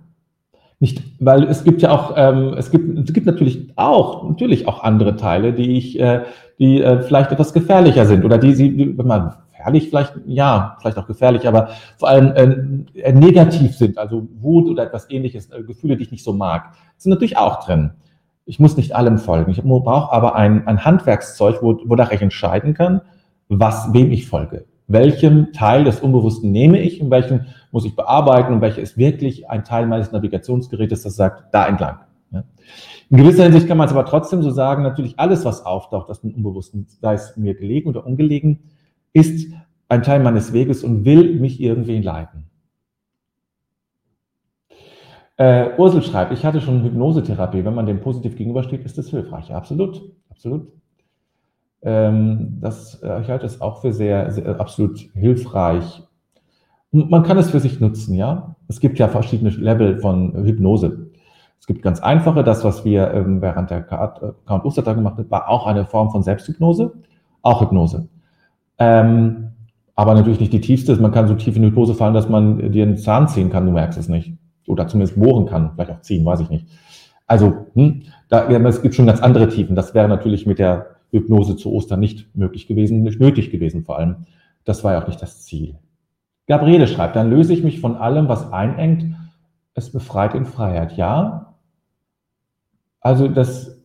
Nicht, 0.80 1.02
weil 1.20 1.44
es 1.44 1.64
gibt 1.64 1.80
ja 1.80 1.92
auch, 1.92 2.12
ähm, 2.16 2.54
es 2.58 2.70
gibt, 2.70 2.98
es 2.98 3.14
gibt 3.14 3.26
natürlich 3.26 3.72
auch, 3.76 4.28
natürlich 4.28 4.68
auch 4.68 4.82
andere 4.82 5.16
Teile, 5.16 5.54
die 5.54 5.78
ich, 5.78 5.98
äh, 5.98 6.24
die 6.58 6.82
äh, 6.82 7.00
vielleicht 7.00 7.32
etwas 7.32 7.54
gefährlicher 7.54 8.04
sind 8.04 8.24
oder 8.24 8.36
die 8.36 8.54
sie, 8.54 8.98
wenn 8.98 9.06
man 9.06 9.32
gefährlich 9.66 9.88
vielleicht, 9.88 10.14
ja, 10.26 10.76
vielleicht 10.80 10.98
auch 10.98 11.06
gefährlich, 11.06 11.46
aber 11.46 11.70
vor 11.98 12.08
allem 12.08 12.86
äh, 12.94 13.12
negativ 13.12 13.76
sind, 13.76 13.98
also 13.98 14.26
Wut 14.40 14.68
oder 14.68 14.84
etwas 14.84 15.10
ähnliches, 15.10 15.50
äh, 15.50 15.62
Gefühle, 15.62 15.96
die 15.96 16.04
ich 16.04 16.10
nicht 16.10 16.24
so 16.24 16.32
mag, 16.32 16.72
sind 16.96 17.10
natürlich 17.10 17.36
auch 17.36 17.64
drin. 17.64 17.92
Ich 18.44 18.60
muss 18.60 18.76
nicht 18.76 18.94
allem 18.94 19.18
folgen. 19.18 19.50
Ich 19.50 19.62
brauche 19.62 20.12
aber 20.12 20.36
ein, 20.36 20.66
ein 20.66 20.84
Handwerkszeug, 20.84 21.62
wo, 21.62 21.80
wonach 21.84 22.12
ich 22.12 22.22
entscheiden 22.22 22.74
kann, 22.74 23.00
was, 23.48 23.92
wem 23.92 24.12
ich 24.12 24.28
folge. 24.28 24.66
Welchem 24.88 25.52
Teil 25.52 25.82
des 25.82 25.98
Unbewussten 25.98 26.52
nehme 26.52 26.78
ich 26.78 27.00
und 27.00 27.10
welchen 27.10 27.46
muss 27.72 27.84
ich 27.84 27.96
bearbeiten 27.96 28.52
und 28.52 28.60
welcher 28.60 28.82
ist 28.82 28.96
wirklich 28.96 29.50
ein 29.50 29.64
Teil 29.64 29.86
meines 29.86 30.12
Navigationsgerätes, 30.12 31.02
das 31.02 31.16
sagt, 31.16 31.52
da 31.52 31.66
entlang. 31.66 31.98
Ja. 32.30 32.44
In 33.10 33.18
gewisser 33.18 33.44
Hinsicht 33.44 33.66
kann 33.66 33.78
man 33.78 33.86
es 33.86 33.92
aber 33.92 34.04
trotzdem 34.04 34.42
so 34.42 34.50
sagen, 34.50 34.82
natürlich 34.82 35.18
alles, 35.18 35.44
was 35.44 35.66
auftaucht 35.66 36.08
aus 36.08 36.20
dem 36.20 36.34
Unbewussten, 36.34 36.86
sei 37.00 37.14
es 37.14 37.36
mir 37.36 37.54
gelegen 37.54 37.88
oder 37.88 38.06
ungelegen, 38.06 38.60
ist 39.16 39.50
ein 39.88 40.02
Teil 40.02 40.22
meines 40.22 40.52
Weges 40.52 40.84
und 40.84 41.04
will 41.04 41.40
mich 41.40 41.60
irgendwie 41.60 42.00
leiten. 42.00 42.50
Äh, 45.38 45.70
Ursel 45.78 46.02
schreibt, 46.02 46.32
ich 46.32 46.44
hatte 46.44 46.60
schon 46.60 46.82
Hypnosetherapie. 46.82 47.64
Wenn 47.64 47.74
man 47.74 47.86
dem 47.86 48.00
positiv 48.00 48.36
gegenübersteht, 48.36 48.84
ist 48.84 48.98
das 48.98 49.08
hilfreich. 49.08 49.52
Absolut, 49.52 50.02
absolut. 50.30 50.68
Ähm, 51.82 52.58
das, 52.60 53.02
äh, 53.02 53.20
ich 53.22 53.30
halte 53.30 53.46
es 53.46 53.60
auch 53.60 53.80
für 53.80 53.92
sehr, 53.92 54.30
sehr, 54.30 54.60
absolut 54.60 54.98
hilfreich. 55.14 56.02
Und 56.90 57.10
man 57.10 57.22
kann 57.22 57.38
es 57.38 57.50
für 57.50 57.60
sich 57.60 57.80
nutzen, 57.80 58.14
ja. 58.14 58.56
Es 58.68 58.80
gibt 58.80 58.98
ja 58.98 59.08
verschiedene 59.08 59.50
Level 59.50 59.98
von 59.98 60.32
Hypnose. 60.44 61.10
Es 61.58 61.66
gibt 61.66 61.82
ganz 61.82 62.00
einfache, 62.00 62.44
das, 62.44 62.64
was 62.64 62.84
wir 62.84 63.12
ähm, 63.12 63.40
während 63.40 63.70
der 63.70 63.82
Count 63.82 64.64
Ostertag 64.64 64.96
gemacht 64.96 65.18
haben, 65.18 65.30
war 65.30 65.48
auch 65.48 65.66
eine 65.66 65.84
Form 65.86 66.10
von 66.10 66.22
Selbsthypnose, 66.22 66.94
auch 67.42 67.60
Hypnose. 67.60 68.08
Ähm, 68.78 69.52
aber 69.94 70.14
natürlich 70.14 70.40
nicht 70.40 70.52
die 70.52 70.60
tiefste. 70.60 70.94
Man 70.96 71.12
kann 71.12 71.26
so 71.26 71.34
tief 71.34 71.56
in 71.56 71.62
die 71.62 71.68
Hypnose 71.68 71.94
fallen, 71.94 72.14
dass 72.14 72.28
man 72.28 72.70
dir 72.70 72.84
einen 72.84 72.98
Zahn 72.98 73.28
ziehen 73.28 73.50
kann, 73.50 73.66
du 73.66 73.72
merkst 73.72 73.98
es 73.98 74.08
nicht. 74.08 74.34
Oder 74.66 74.86
zumindest 74.88 75.18
bohren 75.18 75.46
kann, 75.46 75.72
vielleicht 75.74 75.90
auch 75.90 76.00
ziehen, 76.00 76.24
weiß 76.24 76.40
ich 76.40 76.50
nicht. 76.50 76.66
Also, 77.26 77.66
hm, 77.74 78.02
da, 78.28 78.48
es 78.48 78.82
gibt 78.82 78.94
schon 78.94 79.06
ganz 79.06 79.20
andere 79.20 79.48
Tiefen. 79.48 79.74
Das 79.74 79.94
wäre 79.94 80.08
natürlich 80.08 80.46
mit 80.46 80.58
der 80.58 80.96
Hypnose 81.10 81.56
zu 81.56 81.72
Ostern 81.72 82.00
nicht 82.00 82.34
möglich 82.36 82.66
gewesen, 82.66 83.02
nicht 83.02 83.20
nötig 83.20 83.50
gewesen 83.50 83.84
vor 83.84 83.98
allem. 83.98 84.26
Das 84.64 84.84
war 84.84 84.92
ja 84.92 85.02
auch 85.02 85.06
nicht 85.06 85.22
das 85.22 85.44
Ziel. 85.44 85.76
Gabriele 86.46 86.86
schreibt, 86.86 87.16
dann 87.16 87.30
löse 87.30 87.52
ich 87.52 87.64
mich 87.64 87.80
von 87.80 87.96
allem, 87.96 88.28
was 88.28 88.52
einengt. 88.52 89.16
Es 89.74 89.90
befreit 89.92 90.34
in 90.34 90.46
Freiheit. 90.46 90.96
Ja. 90.96 91.54
Also 93.00 93.28
das 93.28 93.75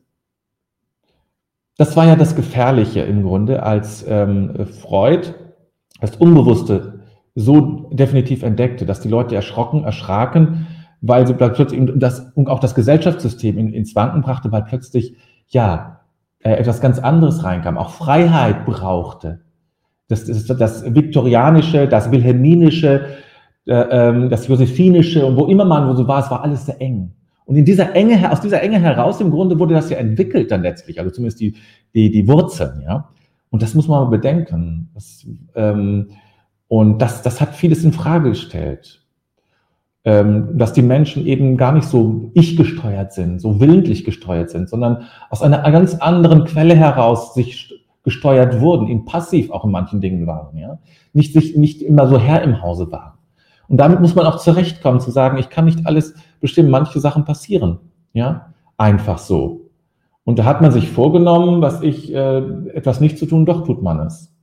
das 1.81 1.97
war 1.97 2.05
ja 2.05 2.15
das 2.15 2.35
Gefährliche 2.35 2.99
im 2.99 3.23
Grunde, 3.23 3.63
als 3.63 4.05
ähm, 4.07 4.67
Freud 4.67 5.33
das 5.99 6.15
Unbewusste 6.15 6.99
so 7.33 7.89
definitiv 7.91 8.43
entdeckte, 8.43 8.85
dass 8.85 8.99
die 8.99 9.09
Leute 9.09 9.33
erschrocken, 9.33 9.83
erschraken, 9.83 10.67
weil 11.01 11.25
sie 11.25 11.33
plötzlich 11.33 11.81
das, 11.95 12.31
und 12.35 12.49
auch 12.49 12.59
das 12.59 12.75
Gesellschaftssystem 12.75 13.57
in, 13.57 13.73
ins 13.73 13.95
Wanken 13.95 14.21
brachte, 14.21 14.51
weil 14.51 14.61
plötzlich, 14.61 15.15
ja, 15.47 16.01
äh, 16.43 16.51
etwas 16.51 16.81
ganz 16.81 16.99
anderes 16.99 17.43
reinkam, 17.43 17.79
auch 17.79 17.89
Freiheit 17.89 18.67
brauchte. 18.67 19.41
Das, 20.07 20.25
das, 20.25 20.45
das 20.45 20.93
Viktorianische, 20.93 21.87
das 21.87 22.11
Wilhelminische, 22.11 23.07
äh, 23.65 23.73
ähm, 23.73 24.29
das 24.29 24.47
Josephinische 24.47 25.25
und 25.25 25.35
wo 25.35 25.47
immer 25.47 25.65
man 25.65 25.89
wo 25.89 25.95
so 25.95 26.07
war, 26.07 26.19
es 26.19 26.29
war 26.29 26.43
alles 26.43 26.67
sehr 26.67 26.79
eng. 26.79 27.15
Und 27.51 27.57
in 27.57 27.65
dieser 27.65 27.93
Enge, 27.97 28.31
aus 28.31 28.39
dieser 28.39 28.61
Enge 28.61 28.79
heraus 28.79 29.19
im 29.19 29.29
Grunde 29.29 29.59
wurde 29.59 29.73
das 29.73 29.89
ja 29.89 29.97
entwickelt 29.97 30.51
dann 30.51 30.61
letztlich, 30.61 30.99
also 30.99 31.11
zumindest 31.11 31.41
die, 31.41 31.57
die, 31.93 32.09
die 32.09 32.25
Wurzeln, 32.29 32.81
ja. 32.81 33.09
Und 33.49 33.61
das 33.61 33.75
muss 33.75 33.89
man 33.89 34.09
bedenken. 34.09 34.89
Das, 34.93 35.27
ähm, 35.55 36.11
und 36.69 37.01
das, 37.01 37.23
das 37.23 37.41
hat 37.41 37.53
vieles 37.53 37.83
in 37.83 37.91
Frage 37.91 38.29
gestellt. 38.29 39.05
Ähm, 40.05 40.57
dass 40.57 40.71
die 40.71 40.81
Menschen 40.81 41.27
eben 41.27 41.57
gar 41.57 41.73
nicht 41.73 41.89
so 41.89 42.31
ich 42.35 42.55
gesteuert 42.55 43.11
sind, 43.11 43.41
so 43.41 43.59
willentlich 43.59 44.05
gesteuert 44.05 44.49
sind, 44.49 44.69
sondern 44.69 45.03
aus 45.29 45.41
einer 45.41 45.69
ganz 45.73 45.95
anderen 45.95 46.45
Quelle 46.45 46.77
heraus 46.77 47.33
sich 47.33 47.85
gesteuert 48.03 48.61
wurden, 48.61 48.87
eben 48.87 49.03
passiv 49.03 49.51
auch 49.51 49.65
in 49.65 49.71
manchen 49.71 49.99
Dingen 49.99 50.25
waren, 50.25 50.57
ja. 50.57 50.79
Nicht 51.11 51.33
sich, 51.33 51.57
nicht 51.57 51.81
immer 51.81 52.07
so 52.07 52.17
Herr 52.17 52.43
im 52.43 52.61
Hause 52.61 52.89
waren. 52.93 53.17
Und 53.67 53.75
damit 53.75 53.99
muss 53.99 54.15
man 54.15 54.25
auch 54.25 54.37
zurechtkommen, 54.37 55.01
zu 55.01 55.11
sagen, 55.11 55.37
ich 55.37 55.49
kann 55.49 55.65
nicht 55.65 55.85
alles 55.85 56.13
bestimmen, 56.41 56.69
manche 56.69 56.99
Sachen 56.99 57.25
passieren, 57.25 57.80
ja. 58.13 58.54
Einfach 58.77 59.19
so. 59.19 59.69
Und 60.23 60.39
da 60.39 60.45
hat 60.45 60.62
man 60.62 60.71
sich 60.71 60.89
vorgenommen, 60.89 61.62
was 61.62 61.82
ich, 61.82 62.13
äh, 62.13 62.38
etwas 62.73 62.99
nicht 62.99 63.17
zu 63.17 63.25
tun, 63.25 63.45
doch 63.45 63.65
tut 63.65 63.82
man 63.82 63.99
es. 63.99 64.34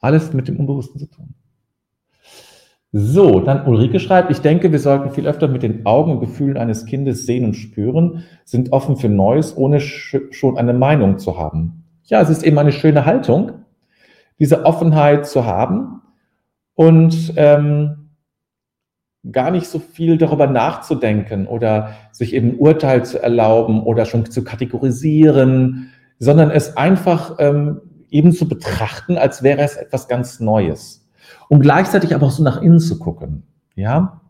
Alles 0.00 0.32
mit 0.32 0.48
dem 0.48 0.58
Unbewussten 0.58 1.00
zu 1.00 1.06
tun. 1.06 1.34
So, 2.92 3.40
dann 3.40 3.66
Ulrike 3.66 4.00
schreibt, 4.00 4.30
ich 4.30 4.40
denke, 4.40 4.72
wir 4.72 4.78
sollten 4.78 5.10
viel 5.10 5.26
öfter 5.26 5.48
mit 5.48 5.62
den 5.62 5.84
Augen 5.84 6.12
und 6.12 6.20
Gefühlen 6.20 6.56
eines 6.56 6.86
Kindes 6.86 7.26
sehen 7.26 7.44
und 7.44 7.54
spüren, 7.54 8.24
sind 8.44 8.72
offen 8.72 8.96
für 8.96 9.08
Neues, 9.08 9.56
ohne 9.56 9.80
schon 9.80 10.56
eine 10.56 10.72
Meinung 10.72 11.18
zu 11.18 11.38
haben. 11.38 11.84
Ja, 12.04 12.20
es 12.20 12.30
ist 12.30 12.42
eben 12.42 12.58
eine 12.58 12.72
schöne 12.72 13.04
Haltung, 13.04 13.52
diese 14.38 14.64
Offenheit 14.64 15.26
zu 15.26 15.44
haben 15.44 16.00
und 16.74 17.34
ähm, 17.36 18.05
gar 19.32 19.50
nicht 19.50 19.66
so 19.68 19.78
viel 19.78 20.18
darüber 20.18 20.46
nachzudenken 20.46 21.46
oder 21.46 21.94
sich 22.12 22.34
eben 22.34 22.56
Urteil 22.58 23.04
zu 23.04 23.22
erlauben 23.22 23.82
oder 23.82 24.04
schon 24.04 24.30
zu 24.30 24.44
kategorisieren, 24.44 25.90
sondern 26.18 26.50
es 26.50 26.76
einfach 26.76 27.36
ähm, 27.38 27.80
eben 28.10 28.32
zu 28.32 28.48
betrachten, 28.48 29.18
als 29.18 29.42
wäre 29.42 29.62
es 29.62 29.76
etwas 29.76 30.08
ganz 30.08 30.40
Neues. 30.40 31.08
Und 31.48 31.60
gleichzeitig 31.60 32.14
aber 32.14 32.26
auch 32.26 32.30
so 32.30 32.42
nach 32.42 32.62
innen 32.62 32.80
zu 32.80 32.98
gucken, 32.98 33.44
ja? 33.74 34.20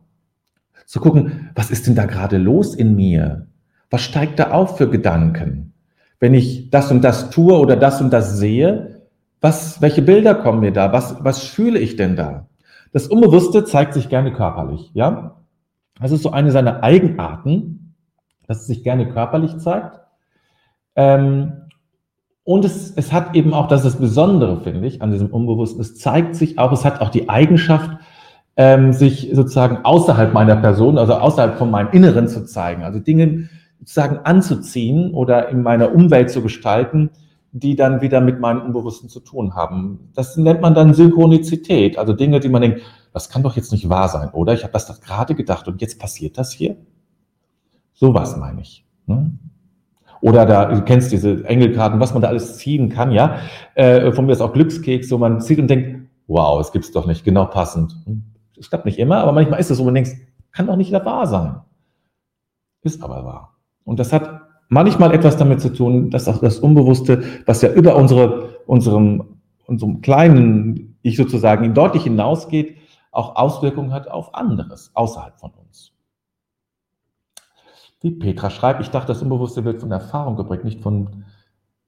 Zu 0.87 1.01
gucken, 1.01 1.51
was 1.55 1.71
ist 1.71 1.87
denn 1.87 1.95
da 1.95 2.07
gerade 2.07 2.39
los 2.39 2.75
in 2.75 2.95
mir? 2.95 3.47
Was 3.91 4.03
steigt 4.03 4.39
da 4.39 4.51
auf 4.53 4.77
für 4.77 4.89
Gedanken? 4.89 5.73
Wenn 6.21 6.35
ich 6.35 6.71
das 6.71 6.91
und 6.91 7.03
das 7.03 7.31
tue 7.31 7.59
oder 7.59 7.77
das 7.77 8.01
und 8.01 8.13
das 8.13 8.39
sehe, 8.39 9.03
was, 9.41 9.81
welche 9.83 10.03
Bilder 10.03 10.35
kommen 10.35 10.61
mir 10.61 10.73
da? 10.73 10.93
Was, 10.93 11.17
was 11.21 11.43
fühle 11.43 11.79
ich 11.79 11.97
denn 11.97 12.17
da? 12.17 12.47
Das 12.97 13.09
Unbewusste 13.09 13.63
zeigt 13.67 13.93
sich 13.93 14.09
gerne 14.09 14.33
körperlich, 14.33 14.91
ja? 14.95 15.37
Das 16.01 16.13
ist 16.13 16.23
so 16.23 16.31
eine 16.31 16.51
seiner 16.51 16.83
Eigenarten, 16.83 17.95
dass 18.47 18.61
es 18.61 18.69
sich 18.69 18.85
gerne 18.85 19.07
körperlich 19.07 19.59
zeigt. 19.59 20.01
Ähm, 20.95 21.53
und 22.43 22.65
es, 22.65 22.95
es 22.97 23.13
hat 23.13 23.37
eben 23.37 23.53
auch, 23.53 23.69
das 23.69 23.85
ist 23.85 23.93
das 23.93 24.01
Besondere, 24.01 24.63
finde 24.63 24.87
ich, 24.87 25.03
an 25.03 25.11
diesem 25.11 25.27
Unbewussten, 25.27 25.83
es 25.83 25.99
zeigt 25.99 26.37
sich 26.37 26.59
auch, 26.59 26.73
es 26.73 26.87
hat 26.87 27.03
auch 27.03 27.11
die 27.11 27.29
Eigenschaft, 27.29 27.99
ähm, 28.57 28.95
sich 28.95 29.29
sozusagen 29.35 29.85
außerhalb 29.85 30.33
meiner 30.33 30.57
Person, 30.57 30.97
also 30.97 31.17
außerhalb 31.17 31.59
von 31.59 31.71
meinem 31.71 31.91
Inneren 31.93 32.29
zu 32.29 32.47
zeigen. 32.47 32.83
Also 32.83 32.99
Dinge 32.99 33.51
sozusagen 33.79 34.21
anzuziehen 34.25 35.13
oder 35.13 35.51
in 35.51 35.63
meiner 35.63 35.95
Umwelt 35.95 36.31
zu 36.31 36.41
gestalten, 36.41 37.11
die 37.59 37.75
dann 37.75 38.03
wieder 38.03 38.21
mit 38.21 38.38
meinem 38.38 38.61
Unbewussten 38.61 39.09
zu 39.09 39.21
tun 39.21 39.55
haben. 39.55 40.11
Das 40.14 40.37
nennt 40.37 40.61
man 40.61 40.75
dann 40.75 40.92
Synchronizität, 40.92 41.97
also 41.97 42.12
Dinge, 42.12 42.38
die 42.38 42.51
man 42.51 42.61
denkt, 42.61 42.83
das 43.14 43.31
kann 43.31 43.42
doch 43.42 43.57
jetzt 43.57 43.73
nicht 43.73 43.88
wahr 43.88 44.09
sein, 44.09 44.29
oder? 44.31 44.53
Ich 44.53 44.62
habe 44.62 44.75
das 44.75 44.87
doch 44.87 45.01
gerade 45.01 45.35
gedacht 45.35 45.66
und 45.66 45.81
jetzt 45.81 45.99
passiert 45.99 46.37
das 46.37 46.53
hier. 46.53 46.77
Sowas 47.95 48.37
meine 48.37 48.61
ich. 48.61 48.85
Ne? 49.07 49.33
Oder 50.21 50.45
da, 50.45 50.66
du 50.66 50.83
kennst 50.83 51.12
diese 51.12 51.45
Engelkarten, 51.45 51.99
was 51.99 52.12
man 52.12 52.21
da 52.21 52.29
alles 52.29 52.59
ziehen 52.59 52.90
kann, 52.90 53.11
ja. 53.11 53.38
Äh, 53.75 54.12
von 54.12 54.27
mir 54.27 54.33
ist 54.33 54.42
auch 54.42 54.53
Glückskeks, 54.53 55.09
so 55.09 55.16
man 55.16 55.40
zieht 55.40 55.59
und 55.59 55.69
denkt, 55.69 56.11
wow, 56.27 56.61
es 56.61 56.73
gibt's 56.73 56.92
doch 56.92 57.07
nicht, 57.07 57.25
genau 57.25 57.47
passend. 57.47 57.97
Es 58.59 58.69
klappt 58.69 58.85
nicht 58.85 58.99
immer, 58.99 59.19
aber 59.19 59.33
manchmal 59.33 59.61
ist 59.61 59.71
es 59.71 59.79
so, 59.79 59.85
man 59.85 59.95
denkt, 59.95 60.11
kann 60.53 60.66
doch 60.66 60.77
nicht 60.77 60.92
wahr 60.92 61.27
sein. 61.27 61.61
Ist 62.83 63.03
aber 63.03 63.25
wahr. 63.25 63.57
Und 63.85 63.99
das 63.99 64.12
hat 64.12 64.46
manchmal 64.69 65.13
etwas 65.13 65.37
damit 65.37 65.61
zu 65.61 65.73
tun, 65.73 66.11
dass 66.11 66.29
auch 66.29 66.39
das 66.39 66.59
Unbewusste, 66.59 67.23
was 67.47 67.63
ja 67.63 67.71
über 67.71 67.97
unsere, 67.97 68.61
unserem, 68.67 69.41
unserem 69.67 70.01
kleinen 70.01 70.99
Ich 71.03 71.17
sozusagen 71.17 71.75
deutlich 71.75 72.05
hinausgeht, 72.05 72.77
auch 73.13 73.37
Auswirkungen 73.37 73.93
hat 73.93 74.09
auf 74.11 74.35
anderes 74.35 74.91
außerhalb 74.95 75.39
von 75.39 75.53
uns. 75.53 75.93
Wie 78.03 78.11
Petra 78.11 78.51
schreibt, 78.51 78.83
ich 78.83 78.91
dachte, 78.91 79.09
das 79.09 79.23
Unbewusste 79.23 79.65
wird 79.65 79.81
von 79.81 79.91
Erfahrung 79.91 80.37
geprägt, 80.37 80.65
nicht 80.65 80.83
von, 80.83 81.25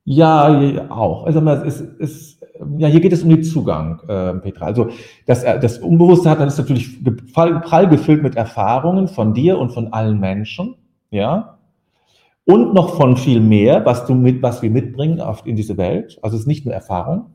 ja, 0.04 0.88
auch. 0.88 1.26
Also 1.26 1.40
es 1.40 1.80
ist, 1.80 2.42
ja, 2.78 2.88
hier 2.88 3.00
geht 3.00 3.12
es 3.12 3.22
um 3.22 3.28
den 3.28 3.44
Zugang, 3.44 4.00
äh, 4.08 4.34
Petra. 4.34 4.64
Also 4.66 4.88
das, 5.26 5.44
das 5.44 5.78
Unbewusste 5.78 6.30
hat 6.30 6.40
dann 6.40 6.48
ist 6.48 6.58
natürlich 6.58 7.04
prall 7.34 7.88
gefüllt 7.88 8.22
mit 8.22 8.36
Erfahrungen 8.36 9.06
von 9.06 9.34
dir 9.34 9.58
und 9.58 9.70
von 9.70 9.92
allen 9.92 10.18
Menschen, 10.18 10.76
ja 11.10 11.57
und 12.48 12.72
noch 12.72 12.96
von 12.96 13.18
viel 13.18 13.40
mehr, 13.40 13.84
was 13.84 14.06
du 14.06 14.14
mit, 14.14 14.42
was 14.42 14.62
wir 14.62 14.70
mitbringen 14.70 15.20
auf, 15.20 15.44
in 15.44 15.54
diese 15.54 15.76
Welt. 15.76 16.18
Also 16.22 16.34
es 16.34 16.42
ist 16.42 16.46
nicht 16.46 16.64
nur 16.64 16.74
Erfahrung. 16.74 17.34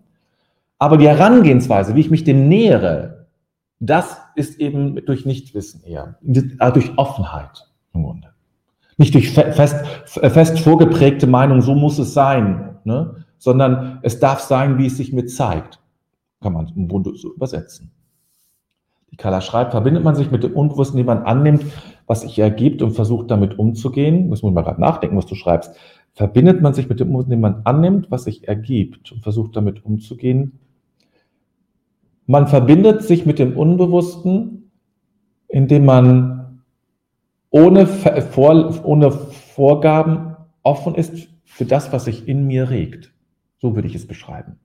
Aber 0.80 0.98
die 0.98 1.08
Herangehensweise, 1.08 1.94
wie 1.94 2.00
ich 2.00 2.10
mich 2.10 2.24
dem 2.24 2.50
nähere, 2.50 3.28
das 3.80 4.18
ist 4.36 4.60
eben 4.60 4.96
durch 5.06 5.24
Nichtwissen 5.26 5.84
eher, 5.84 6.18
also 6.58 6.74
durch 6.74 6.98
Offenheit 6.98 7.70
im 7.94 8.04
Grunde. 8.04 8.30
Nicht 8.98 9.14
durch 9.14 9.30
fest, 9.32 9.86
fest 10.06 10.60
vorgeprägte 10.60 11.28
Meinung, 11.28 11.62
so 11.62 11.76
muss 11.76 12.00
es 12.00 12.16
sein, 12.16 12.80
ne? 12.84 13.24
sondern 13.38 14.00
es 14.02 14.20
darf 14.20 14.40
sein, 14.40 14.80
wie 14.80 14.88
es 14.88 14.98
sich 14.98 15.14
mir 15.14 15.28
zeigt. 15.28 15.80
Kann 16.42 16.54
man 16.54 16.70
im 16.76 16.88
Grunde 16.88 17.16
so 17.16 17.36
übersetzen. 17.36 17.92
Die 19.12 19.18
Kala 19.18 19.42
schreibt, 19.42 19.74
verbindet 19.74 20.04
man 20.04 20.16
sich 20.16 20.32
mit 20.32 20.44
dem 20.44 20.54
Unbewussten, 20.54 20.98
den 20.98 21.06
man 21.06 21.22
annimmt, 21.22 21.64
was 22.08 22.22
sich 22.22 22.38
ergibt 22.40 22.82
und 22.82 22.92
versucht 22.92 23.32
damit 23.32 23.58
umzugehen. 23.58 24.30
Das 24.30 24.42
muss 24.42 24.54
man 24.54 24.64
gerade 24.64 24.82
nachdenken, 24.82 25.18
was 25.18 25.26
du 25.26 25.36
schreibst. 25.36 25.76
Verbindet 26.14 26.62
man 26.62 26.74
sich 26.74 26.90
mit 26.90 27.00
dem 27.00 27.18
den 27.28 27.42
man 27.42 27.62
annimmt, 27.64 28.12
was 28.12 28.26
sich 28.26 28.48
ergibt 28.48 29.12
und 29.12 29.24
versucht 29.24 29.56
damit 29.56 29.84
umzugehen. 29.86 30.60
Man 32.26 32.48
verbindet 32.48 33.04
sich 33.04 33.26
mit 33.26 33.40
dem 33.40 33.58
Unbewussten, 33.58 34.72
indem 35.48 35.86
man 35.86 36.62
ohne, 37.50 37.86
Vor 37.86 38.86
ohne 38.86 39.12
Vorgaben 39.12 40.36
offen 40.64 40.96
ist 40.96 41.30
für 41.44 41.66
das, 41.66 41.94
was 41.94 42.06
sich 42.06 42.28
in 42.28 42.48
mir 42.48 42.70
regt. 42.70 43.14
So 43.60 43.76
würde 43.76 43.88
ich 43.88 43.96
es 43.96 44.08
beschreiben. 44.08 44.60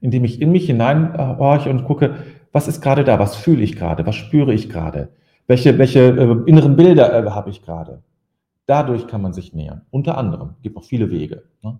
Indem 0.00 0.24
ich 0.24 0.40
in 0.40 0.50
mich 0.50 0.66
hineinhorche 0.66 1.70
und 1.70 1.84
gucke, 1.84 2.16
was 2.50 2.68
ist 2.68 2.80
gerade 2.80 3.04
da, 3.04 3.18
was 3.18 3.36
fühle 3.36 3.62
ich 3.62 3.76
gerade, 3.76 4.04
was 4.04 4.16
spüre 4.16 4.52
ich 4.52 4.68
gerade, 4.68 5.10
welche, 5.46 5.78
welche 5.78 6.00
äh, 6.00 6.36
inneren 6.46 6.76
Bilder 6.76 7.12
äh, 7.12 7.30
habe 7.30 7.50
ich 7.50 7.62
gerade. 7.62 8.02
Dadurch 8.66 9.06
kann 9.06 9.22
man 9.22 9.32
sich 9.32 9.52
nähern. 9.52 9.82
Unter 9.90 10.16
anderem. 10.16 10.54
Gibt 10.62 10.76
noch 10.76 10.84
viele 10.84 11.10
Wege. 11.10 11.44
Ne? 11.62 11.78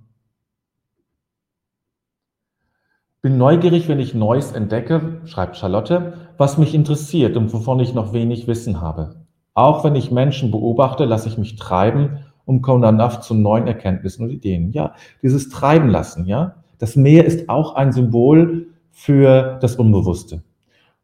Bin 3.22 3.38
neugierig, 3.38 3.88
wenn 3.88 4.00
ich 4.00 4.14
Neues 4.14 4.50
entdecke, 4.50 5.20
schreibt 5.26 5.56
Charlotte, 5.56 6.14
was 6.38 6.58
mich 6.58 6.74
interessiert 6.74 7.36
und 7.36 7.52
wovon 7.52 7.78
ich 7.78 7.94
noch 7.94 8.12
wenig 8.12 8.48
Wissen 8.48 8.80
habe. 8.80 9.14
Auch 9.54 9.84
wenn 9.84 9.94
ich 9.94 10.10
Menschen 10.10 10.50
beobachte, 10.50 11.04
lasse 11.04 11.28
ich 11.28 11.38
mich 11.38 11.56
treiben 11.56 12.24
und 12.44 12.62
komme 12.62 12.82
danach 12.82 13.20
zu 13.20 13.34
neuen 13.34 13.68
Erkenntnissen 13.68 14.24
und 14.24 14.30
Ideen. 14.30 14.72
Ja, 14.72 14.94
dieses 15.22 15.50
Treiben 15.50 15.88
lassen, 15.88 16.26
ja. 16.26 16.56
Das 16.78 16.96
Meer 16.96 17.24
ist 17.24 17.48
auch 17.48 17.76
ein 17.76 17.92
Symbol 17.92 18.66
für 18.90 19.58
das 19.60 19.76
Unbewusste. 19.76 20.42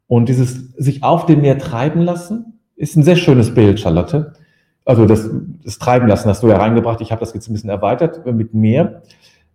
Und 0.09 0.27
dieses 0.27 0.73
sich 0.73 1.03
auf 1.03 1.27
dem 1.27 1.41
Meer 1.41 1.59
treiben 1.59 2.01
lassen 2.01 2.59
ist 2.75 2.97
ein 2.97 3.03
sehr 3.03 3.15
schönes 3.15 3.53
Bild, 3.53 3.79
Charlotte. 3.79 4.33
Also 4.83 5.05
das, 5.05 5.29
das 5.63 5.77
Treiben 5.77 6.07
lassen 6.07 6.27
hast 6.29 6.41
du 6.41 6.47
ja 6.47 6.57
reingebracht. 6.57 6.99
Ich 7.01 7.11
habe 7.11 7.19
das 7.19 7.31
jetzt 7.35 7.47
ein 7.47 7.53
bisschen 7.53 7.69
erweitert 7.69 8.25
mit 8.25 8.55
Meer. 8.55 9.03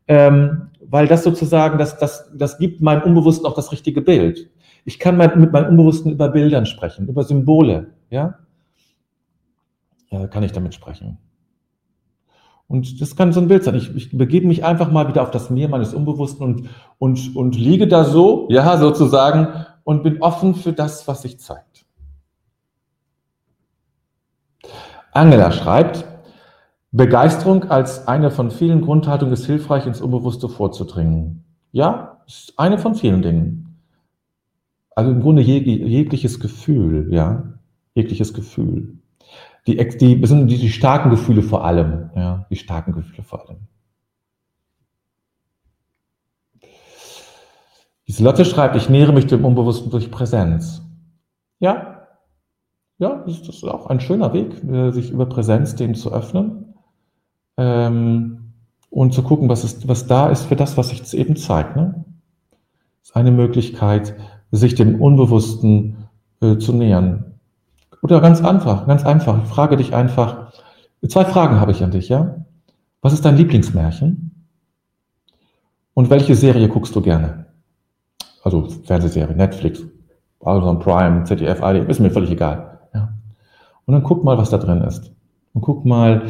Ähm, 0.07 0.69
weil 0.89 1.09
das 1.09 1.25
sozusagen, 1.25 1.77
das, 1.77 1.99
das, 1.99 2.31
das 2.33 2.59
gibt 2.59 2.81
meinem 2.81 3.03
Unbewussten 3.03 3.47
auch 3.47 3.57
das 3.57 3.73
richtige 3.73 4.01
Bild. 4.01 4.49
Ich 4.85 5.01
kann 5.01 5.17
mein, 5.17 5.41
mit 5.41 5.51
meinem 5.51 5.71
Unbewussten 5.71 6.13
über 6.13 6.29
Bildern 6.29 6.67
sprechen, 6.67 7.09
über 7.09 7.25
Symbole, 7.25 7.89
ja? 8.11 8.39
ja 10.11 10.29
kann 10.29 10.45
ich 10.45 10.53
damit 10.53 10.73
sprechen. 10.73 11.19
Und 12.69 13.01
das 13.01 13.17
kann 13.17 13.33
so 13.33 13.41
ein 13.41 13.49
Bild 13.49 13.65
sein. 13.65 13.75
Ich, 13.75 13.93
ich 13.97 14.17
begebe 14.17 14.47
mich 14.47 14.65
einfach 14.65 14.93
mal 14.93 15.09
wieder 15.09 15.23
auf 15.23 15.33
das 15.33 15.51
Meer 15.51 15.69
meines 15.69 15.95
Unbewussten 15.95 16.47
und, 16.47 16.69
und, 16.99 17.35
und 17.35 17.57
liege 17.57 17.89
da 17.89 18.05
so, 18.05 18.47
ja, 18.51 18.77
sozusagen, 18.79 19.67
und 19.85 20.03
bin 20.03 20.21
offen 20.21 20.55
für 20.55 20.73
das, 20.73 21.07
was 21.07 21.23
sich 21.23 21.39
zeigt. 21.39 21.87
Angela 25.13 25.53
schreibt, 25.53 26.05
Begeisterung 26.91 27.71
als 27.71 28.09
eine 28.09 28.31
von 28.31 28.51
vielen 28.51 28.81
Grundhaltungen 28.81 29.35
ist 29.35 29.47
hilfreich, 29.47 29.87
ins 29.87 30.01
Unbewusste 30.01 30.49
vorzudringen. 30.49 31.45
Ja, 31.73 32.23
ist 32.27 32.55
eine 32.57 32.79
von 32.79 32.95
vielen 32.95 33.23
Dingen. 33.23 33.81
Also 34.91 35.11
im 35.11 35.21
Grunde 35.21 35.43
jeg 35.43 35.67
jegliches 35.67 36.39
Gefühl, 36.41 37.13
ja, 37.13 37.43
jegliches 37.95 38.33
Gefühl. 38.33 38.99
Die, 39.67 39.77
die, 39.77 40.21
die, 40.21 40.47
die 40.47 40.71
starken 40.71 41.11
Gefühle 41.11 41.43
vor 41.43 41.65
allem, 41.65 42.11
ja, 42.15 42.47
die 42.51 42.57
starken 42.57 42.93
Gefühle 42.93 43.23
vor 43.23 43.49
allem. 43.49 43.59
Lotte 48.21 48.45
schreibt, 48.45 48.77
ich 48.77 48.89
nähere 48.89 49.13
mich 49.13 49.27
dem 49.27 49.45
Unbewussten 49.45 49.91
durch 49.91 50.11
Präsenz. 50.11 50.83
Ja, 51.59 51.95
ja, 52.99 53.25
das 53.27 53.41
ist 53.41 53.65
auch 53.65 53.87
ein 53.87 54.01
schöner 54.01 54.33
Weg, 54.33 54.63
äh, 54.65 54.91
sich 54.93 55.11
über 55.11 55.27
Präsenz 55.27 55.75
dem 55.75 55.95
zu 55.95 56.13
öffnen 56.13 56.75
ähm, 57.57 58.53
und 58.91 59.13
zu 59.13 59.23
gucken, 59.23 59.49
was, 59.49 59.65
ist, 59.65 59.89
was 59.89 60.07
da 60.07 60.29
ist 60.29 60.45
für 60.45 60.57
das, 60.57 60.77
was 60.77 60.91
sich 60.91 61.13
eben 61.15 61.37
zeigt. 61.37 61.77
Ne? 61.77 62.05
Das 63.01 63.11
ist 63.11 63.17
eine 63.17 63.33
Möglichkeit, 63.33 64.15
sich 64.53 64.75
dem 64.77 65.01
Unbewussten 65.01 66.09
äh, 66.41 66.57
zu 66.59 66.73
nähern. 66.73 67.35
Oder 68.03 68.21
ganz 68.21 68.45
einfach, 68.45 68.87
ganz 68.87 69.05
einfach. 69.05 69.43
Ich 69.43 69.49
frage 69.49 69.77
dich 69.77 69.95
einfach, 69.95 70.53
zwei 71.09 71.25
Fragen 71.25 71.61
habe 71.61 71.73
ich 71.73 71.83
an 71.83 71.91
dich, 71.91 72.09
ja? 72.09 72.45
Was 73.01 73.13
ist 73.13 73.25
dein 73.25 73.37
Lieblingsmärchen? 73.37 74.47
Und 75.95 76.11
welche 76.11 76.35
Serie 76.35 76.69
guckst 76.69 76.95
du 76.95 77.01
gerne? 77.01 77.44
Also 78.45 78.69
Fernsehserie, 78.85 79.35
Netflix, 79.35 79.83
Amazon 80.41 80.79
Prime, 80.79 81.25
ZDF, 81.25 81.63
ARD, 81.63 81.89
ist 81.89 81.99
mir 81.99 82.11
völlig 82.11 82.31
egal. 82.31 82.79
Ja? 82.93 83.15
Und 83.87 83.95
dann 83.95 84.03
guck 84.03 84.23
mal, 84.23 84.37
was 84.37 84.51
da 84.51 84.59
drin 84.59 84.83
ist. 84.83 85.13
Und 85.55 85.63
guck 85.63 85.87
mal, 85.87 86.27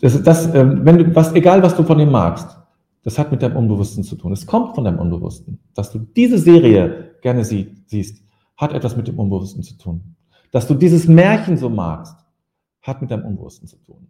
das, 0.00 0.22
das, 0.22 0.54
ähm, 0.54 0.84
wenn 0.84 0.98
du, 0.98 1.16
was, 1.16 1.32
egal 1.32 1.62
was 1.62 1.76
du 1.76 1.82
von 1.82 1.98
dem 1.98 2.12
magst, 2.12 2.56
das 3.02 3.18
hat 3.18 3.32
mit 3.32 3.42
deinem 3.42 3.56
Unbewussten 3.56 4.04
zu 4.04 4.14
tun. 4.14 4.32
Es 4.32 4.46
kommt 4.46 4.76
von 4.76 4.84
deinem 4.84 5.00
Unbewussten. 5.00 5.58
Dass 5.74 5.90
du 5.90 5.98
diese 5.98 6.38
Serie 6.38 7.14
gerne 7.22 7.44
sie, 7.44 7.82
siehst, 7.86 8.22
hat 8.56 8.72
etwas 8.72 8.96
mit 8.96 9.08
dem 9.08 9.18
Unbewussten 9.18 9.62
zu 9.64 9.76
tun. 9.76 10.14
Dass 10.52 10.68
du 10.68 10.74
dieses 10.74 11.08
Märchen 11.08 11.56
so 11.56 11.68
magst, 11.68 12.16
hat 12.82 13.00
mit 13.00 13.10
deinem 13.10 13.24
Unbewussten 13.24 13.66
zu 13.66 13.76
tun. 13.78 14.08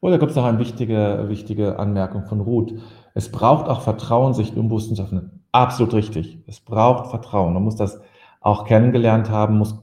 Oh, 0.00 0.10
gibt 0.10 0.30
es 0.30 0.36
noch 0.36 0.44
eine 0.44 0.60
wichtige, 0.60 1.24
wichtige 1.26 1.78
Anmerkung 1.78 2.24
von 2.24 2.40
Ruth. 2.40 2.72
Es 3.18 3.32
braucht 3.32 3.68
auch 3.68 3.80
Vertrauen, 3.80 4.32
sich 4.32 4.52
im 4.52 4.60
Unbewussten 4.60 4.94
zu 4.94 5.02
öffnen. 5.02 5.42
Absolut 5.50 5.92
richtig. 5.92 6.38
Es 6.46 6.60
braucht 6.60 7.10
Vertrauen. 7.10 7.52
Man 7.52 7.64
muss 7.64 7.74
das 7.74 8.00
auch 8.40 8.64
kennengelernt 8.64 9.28
haben, 9.28 9.58
muss, 9.58 9.82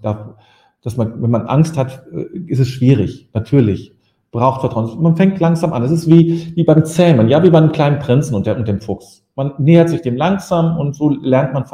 dass 0.81 0.95
man, 0.95 1.21
wenn 1.21 1.31
man 1.31 1.45
Angst 1.45 1.77
hat, 1.77 2.05
äh, 2.13 2.37
ist 2.47 2.59
es 2.59 2.69
schwierig. 2.69 3.29
Natürlich. 3.33 3.93
Braucht 4.31 4.61
Vertrauen. 4.61 5.03
Man 5.03 5.17
fängt 5.17 5.41
langsam 5.41 5.73
an. 5.73 5.83
Es 5.83 5.91
ist 5.91 6.09
wie, 6.09 6.55
wie 6.55 6.63
beim 6.63 6.85
Zähmen, 6.85 7.27
ja, 7.27 7.43
wie 7.43 7.49
beim 7.49 7.73
kleinen 7.73 7.99
Prinzen 7.99 8.35
und, 8.35 8.45
der, 8.45 8.55
und 8.55 8.69
dem 8.69 8.79
Fuchs. 8.79 9.25
Man 9.35 9.51
nähert 9.57 9.89
sich 9.89 10.01
dem 10.01 10.15
langsam 10.15 10.77
und 10.77 10.95
so 10.95 11.09
lernt 11.09 11.53
man 11.53 11.65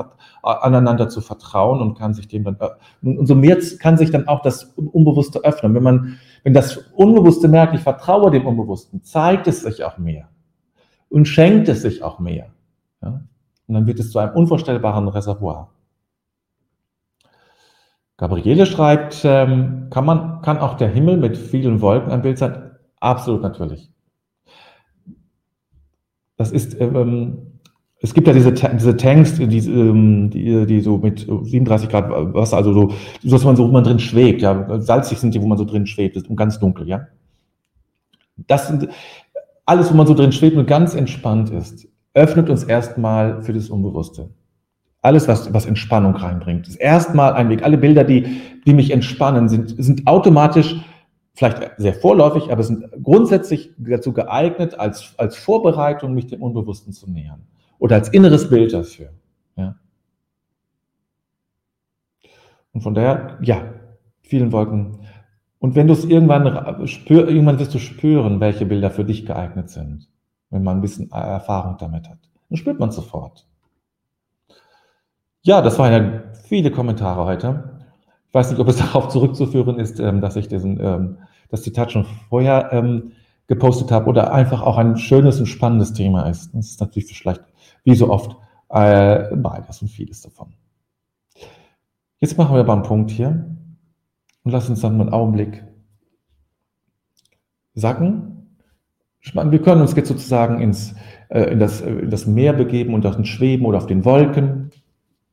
aneinander 0.42 1.10
zu 1.10 1.22
vertrauen 1.22 1.80
und 1.80 1.96
kann 1.96 2.16
sich 2.16 2.28
dem 2.28 2.44
dann, 2.44 2.58
und 3.04 3.28
so 3.28 3.36
mehr 3.36 3.60
kann 3.78 3.98
sich 3.98 4.10
dann 4.10 4.28
auch 4.28 4.42
das 4.42 4.64
Unbewusste 4.64 5.44
öffnen. 5.44 5.76
Wenn 5.76 5.84
man, 5.84 6.18
wenn 6.44 6.56
das 6.56 6.78
Unbewusste 6.96 7.48
merkt, 7.48 7.76
ich 7.76 7.82
vertraue 7.82 8.32
dem 8.32 8.48
Unbewussten, 8.48 9.04
zeigt 9.04 9.46
es 9.46 9.62
sich 9.62 9.84
auch 9.84 10.00
mehr 10.00 10.28
und 11.12 11.28
schenkt 11.28 11.68
es 11.68 11.82
sich 11.82 12.02
auch 12.02 12.20
mehr. 12.20 12.48
Ja? 13.02 13.22
Und 13.68 13.76
dann 13.76 13.86
wird 13.86 14.00
es 14.00 14.12
zu 14.12 14.20
einem 14.20 14.34
unvorstellbaren 14.34 15.08
Reservoir. 15.10 15.70
Gabriele 18.18 18.66
schreibt, 18.66 19.22
ähm, 19.24 19.88
kann 19.90 20.06
man, 20.06 20.42
kann 20.42 20.60
auch 20.60 20.78
der 20.78 20.90
Himmel 20.90 21.18
mit 21.18 21.38
vielen 21.38 21.82
Wolken 21.82 22.12
ein 22.12 22.22
Bild 22.22 22.38
sein? 22.38 22.72
Absolut 23.00 23.42
natürlich. 23.42 23.92
Das 26.38 26.52
ist, 26.52 26.80
ähm, 26.80 27.60
es 28.00 28.14
gibt 28.14 28.28
ja 28.28 28.34
diese, 28.34 28.54
diese 28.54 28.96
Tanks, 28.96 29.36
die, 29.36 29.58
ähm, 29.58 30.30
die, 30.30 30.66
die 30.66 30.82
so 30.82 30.98
mit 30.98 31.20
37 31.20 31.90
Grad 31.90 32.10
Wasser, 32.10 32.58
also 32.58 32.74
so, 32.74 32.94
dass 33.24 33.44
man 33.44 33.56
so, 33.56 33.68
wo 33.68 33.72
man 33.72 33.84
drin 33.84 34.00
schwebt, 34.00 34.42
ja, 34.42 34.80
salzig 34.80 35.18
sind 35.18 35.34
die, 35.34 35.42
wo 35.42 35.48
man 35.48 35.58
so 35.58 35.66
drin 35.66 35.88
schwebt, 35.88 36.16
ist 36.16 36.30
und 36.30 36.36
ganz 36.36 36.60
dunkel, 36.60 36.88
ja. 36.88 37.08
Das 38.48 38.68
sind 38.68 38.88
alles, 39.66 39.92
wo 39.92 39.96
man 39.96 40.08
so 40.08 40.14
drin 40.14 40.32
schwebt 40.32 40.58
und 40.58 40.68
ganz 40.68 40.96
entspannt 40.96 41.50
ist, 41.50 41.88
öffnet 42.14 42.50
uns 42.50 42.64
erstmal 42.64 43.42
für 43.42 43.54
das 43.54 43.70
Unbewusste. 43.70 44.30
Alles, 45.02 45.28
was, 45.28 45.54
was 45.54 45.66
Entspannung 45.66 46.16
reinbringt, 46.16 46.68
ist 46.68 46.76
erstmal 46.76 47.34
ein 47.34 47.50
Weg. 47.50 47.64
Alle 47.64 47.78
Bilder, 47.78 48.04
die, 48.04 48.42
die 48.66 48.74
mich 48.74 48.92
entspannen, 48.92 49.50
sind, 49.50 49.76
sind 49.84 50.06
automatisch 50.06 50.76
vielleicht 51.34 51.72
sehr 51.78 51.94
vorläufig, 51.94 52.52
aber 52.52 52.62
sind 52.64 52.86
grundsätzlich 53.02 53.74
dazu 53.78 54.14
geeignet, 54.14 54.80
als, 54.80 55.16
als 55.18 55.38
Vorbereitung 55.38 56.14
mich 56.14 56.28
dem 56.28 56.44
Unbewussten 56.44 56.94
zu 56.94 57.10
nähern 57.10 57.42
oder 57.80 57.96
als 57.96 58.10
inneres 58.10 58.50
Bild 58.50 58.74
dafür. 58.74 59.10
Ja. 59.56 59.76
Und 62.74 62.82
von 62.82 62.94
daher, 62.94 63.40
ja, 63.42 63.74
vielen 64.22 64.52
Wolken. 64.52 65.00
Und 65.62 65.76
wenn 65.76 65.86
du 65.86 65.94
es 65.94 66.06
irgendwann 66.06 66.88
spür, 66.88 67.30
irgendwann 67.30 67.60
wirst 67.60 67.76
du 67.76 67.78
spüren, 67.78 68.40
welche 68.40 68.66
Bilder 68.66 68.90
für 68.90 69.06
dich 69.06 69.28
geeignet 69.28 69.70
sind, 69.70 70.10
wenn 70.50 70.64
man 70.64 70.80
ein 70.80 70.82
bisschen 70.82 71.12
Erfahrung 71.12 71.78
damit 71.78 72.10
hat. 72.10 72.18
Dann 72.50 72.58
spürt 72.58 72.80
man 72.80 72.90
sofort. 72.90 73.46
Ja, 75.44 75.62
das 75.62 75.78
waren 75.78 75.94
ja 75.94 76.24
viele 76.46 76.72
Kommentare 76.72 77.26
heute. 77.26 77.80
Ich 78.28 78.34
weiß 78.34 78.50
nicht, 78.50 78.60
ob 78.60 78.70
es 78.70 78.78
darauf 78.80 79.10
zurückzuführen 79.10 79.78
ist, 79.78 80.00
ähm, 80.00 80.20
dass 80.20 80.36
ich 80.36 80.48
diesen, 80.48 80.84
ähm, 80.84 81.18
das 81.50 81.62
Zitat 81.62 81.92
schon 81.92 82.08
vorher 82.28 82.74
ähm, 82.74 83.12
gepostet 83.46 83.92
habe 83.92 84.08
oder 84.08 84.34
einfach 84.34 84.64
auch 84.64 84.80
ein 84.80 84.98
schönes 84.98 85.40
und 85.40 85.46
spannendes 85.46 85.94
Thema 85.94 86.24
ist. 86.24 86.56
Das 86.56 86.72
ist 86.72 86.82
natürlich 86.82 87.16
vielleicht 87.16 87.44
wie 87.84 87.94
so 87.94 88.10
oft 88.10 88.36
äh, 88.70 89.36
beides 89.36 89.84
und 89.84 89.90
vieles 89.90 90.22
davon. 90.22 90.54
Jetzt 92.18 92.40
machen 92.40 92.56
wir 92.56 92.62
aber 92.62 92.74
einen 92.74 92.82
Punkt 92.82 93.12
hier 93.12 93.46
und 94.44 94.52
lassen 94.52 94.72
uns 94.72 94.82
dann 94.82 94.98
mal 94.98 95.04
einen 95.04 95.14
Augenblick 95.14 95.64
sacken. 97.74 98.58
Wir 99.22 99.62
können 99.62 99.82
uns 99.82 99.96
jetzt 99.96 100.08
sozusagen 100.08 100.60
ins, 100.62 100.96
äh, 101.30 101.52
in, 101.52 101.60
das, 101.60 101.82
in 101.82 102.10
das 102.10 102.26
Meer 102.26 102.54
begeben 102.54 102.94
und 102.94 103.06
auf 103.06 103.16
den 103.16 103.26
Schweben 103.26 103.66
oder 103.66 103.78
auf 103.78 103.86
den 103.86 104.04
Wolken. 104.04 104.72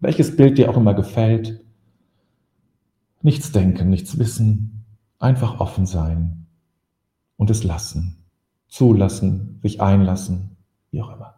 Welches 0.00 0.36
Bild 0.36 0.58
dir 0.58 0.70
auch 0.70 0.76
immer 0.76 0.94
gefällt. 0.94 1.64
Nichts 3.22 3.50
denken, 3.50 3.88
nichts 3.88 4.18
wissen, 4.18 4.84
einfach 5.18 5.58
offen 5.58 5.86
sein 5.86 6.46
und 7.36 7.50
es 7.50 7.64
lassen, 7.64 8.24
zulassen, 8.68 9.58
sich 9.62 9.80
einlassen, 9.80 10.56
wie 10.90 11.02
auch 11.02 11.16
immer. 11.16 11.37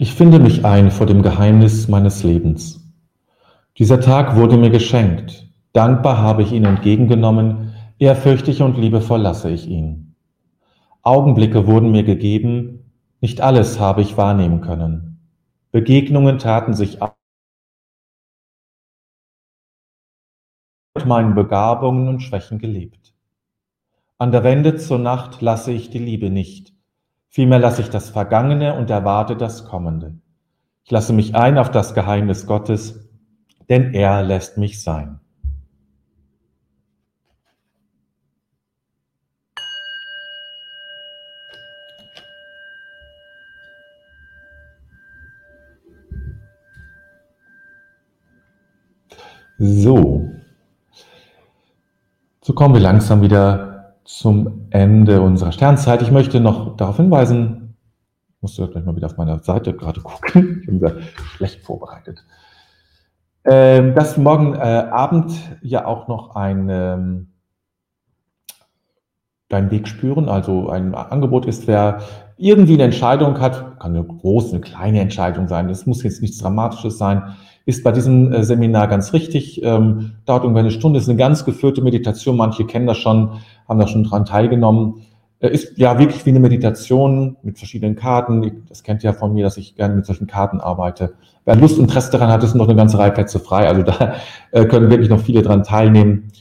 Ich 0.00 0.14
finde 0.14 0.38
mich 0.38 0.64
ein 0.64 0.92
vor 0.92 1.06
dem 1.06 1.22
Geheimnis 1.22 1.88
meines 1.88 2.22
Lebens. 2.22 2.88
Dieser 3.78 4.00
Tag 4.00 4.36
wurde 4.36 4.56
mir 4.56 4.70
geschenkt. 4.70 5.52
Dankbar 5.72 6.18
habe 6.18 6.44
ich 6.44 6.52
ihn 6.52 6.64
entgegengenommen, 6.64 7.74
ehrfürchtig 7.98 8.62
und 8.62 8.78
liebevoll 8.78 9.20
lasse 9.20 9.50
ich 9.50 9.66
ihn. 9.66 10.14
Augenblicke 11.02 11.66
wurden 11.66 11.90
mir 11.90 12.04
gegeben, 12.04 12.92
nicht 13.20 13.40
alles 13.40 13.80
habe 13.80 14.02
ich 14.02 14.16
wahrnehmen 14.16 14.60
können. 14.60 15.18
Begegnungen 15.72 16.38
taten 16.38 16.74
sich 16.74 17.02
ab 17.02 17.16
mit 20.94 21.06
meinen 21.06 21.34
Begabungen 21.34 22.06
und 22.06 22.20
Schwächen 22.20 22.60
gelebt. 22.60 23.14
An 24.16 24.30
der 24.30 24.44
Wende 24.44 24.76
zur 24.76 25.00
Nacht 25.00 25.42
lasse 25.42 25.72
ich 25.72 25.90
die 25.90 25.98
Liebe 25.98 26.30
nicht. 26.30 26.77
Vielmehr 27.30 27.58
lasse 27.58 27.82
ich 27.82 27.90
das 27.90 28.10
Vergangene 28.10 28.74
und 28.74 28.90
erwarte 28.90 29.36
das 29.36 29.64
Kommende. 29.66 30.18
Ich 30.84 30.90
lasse 30.90 31.12
mich 31.12 31.34
ein 31.34 31.58
auf 31.58 31.70
das 31.70 31.94
Geheimnis 31.94 32.46
Gottes, 32.46 33.08
denn 33.68 33.92
er 33.92 34.22
lässt 34.22 34.56
mich 34.56 34.82
sein. 34.82 35.20
So, 49.58 50.30
so 52.40 52.52
kommen 52.54 52.74
wir 52.74 52.80
langsam 52.80 53.20
wieder 53.22 53.77
zum 54.08 54.68
Ende 54.70 55.20
unserer 55.20 55.52
Sternzeit. 55.52 56.00
Ich 56.00 56.10
möchte 56.10 56.40
noch 56.40 56.76
darauf 56.76 56.96
hinweisen, 56.96 57.76
ich 58.30 58.40
musste 58.40 58.66
gleich 58.66 58.84
mal 58.84 58.96
wieder 58.96 59.06
auf 59.06 59.18
meiner 59.18 59.38
Seite 59.40 59.74
gerade 59.74 60.00
gucken, 60.00 60.60
ich 60.60 60.66
bin 60.66 60.76
wieder 60.76 61.00
schlecht 61.36 61.60
vorbereitet, 61.60 62.24
ähm, 63.44 63.94
dass 63.94 64.16
morgen 64.16 64.54
äh, 64.54 64.58
Abend 64.58 65.32
ja 65.60 65.84
auch 65.84 66.08
noch 66.08 66.36
ein 66.36 66.70
ähm, 66.70 67.32
deinen 69.50 69.70
Weg 69.70 69.86
spüren, 69.86 70.30
also 70.30 70.70
ein 70.70 70.94
Angebot 70.94 71.44
ist, 71.44 71.66
wer 71.66 72.00
irgendwie 72.38 72.74
eine 72.74 72.84
Entscheidung 72.84 73.38
hat, 73.40 73.78
kann 73.78 73.94
eine 73.94 74.04
große, 74.04 74.52
eine 74.52 74.60
kleine 74.60 75.00
Entscheidung 75.00 75.48
sein, 75.48 75.68
das 75.68 75.84
muss 75.84 76.02
jetzt 76.02 76.22
nichts 76.22 76.38
Dramatisches 76.38 76.96
sein, 76.96 77.36
ist 77.68 77.84
bei 77.84 77.92
diesem 77.92 78.32
äh, 78.32 78.44
Seminar 78.44 78.88
ganz 78.88 79.12
richtig. 79.12 79.62
Ähm, 79.62 80.12
dauert 80.24 80.42
ungefähr 80.44 80.62
eine 80.62 80.70
Stunde, 80.70 80.98
ist 80.98 81.06
eine 81.06 81.18
ganz 81.18 81.44
geführte 81.44 81.82
Meditation. 81.82 82.34
Manche 82.34 82.64
kennen 82.64 82.86
das 82.86 82.96
schon, 82.96 83.40
haben 83.68 83.78
da 83.78 83.86
schon 83.86 84.04
dran 84.04 84.24
teilgenommen. 84.24 85.02
Äh, 85.40 85.50
ist 85.50 85.76
ja 85.76 85.98
wirklich 85.98 86.24
wie 86.24 86.30
eine 86.30 86.40
Meditation 86.40 87.36
mit 87.42 87.58
verschiedenen 87.58 87.94
Karten. 87.94 88.64
Das 88.70 88.82
kennt 88.82 89.04
ihr 89.04 89.10
ja 89.10 89.12
von 89.12 89.34
mir, 89.34 89.44
dass 89.44 89.58
ich 89.58 89.76
gerne 89.76 89.94
mit 89.94 90.06
solchen 90.06 90.26
Karten 90.26 90.62
arbeite. 90.62 91.12
Wer 91.44 91.56
Lust 91.56 91.76
und 91.76 91.84
Interesse 91.84 92.10
daran 92.10 92.30
hat, 92.30 92.42
ist 92.42 92.54
noch 92.54 92.68
eine 92.68 92.76
ganze 92.76 92.98
Reihe 92.98 93.12
Plätze 93.12 93.38
frei. 93.38 93.68
Also 93.68 93.82
da 93.82 94.14
äh, 94.52 94.64
können 94.64 94.88
wirklich 94.88 95.10
noch 95.10 95.20
viele 95.20 95.42
dran 95.42 95.62
teilnehmen. 95.62 96.32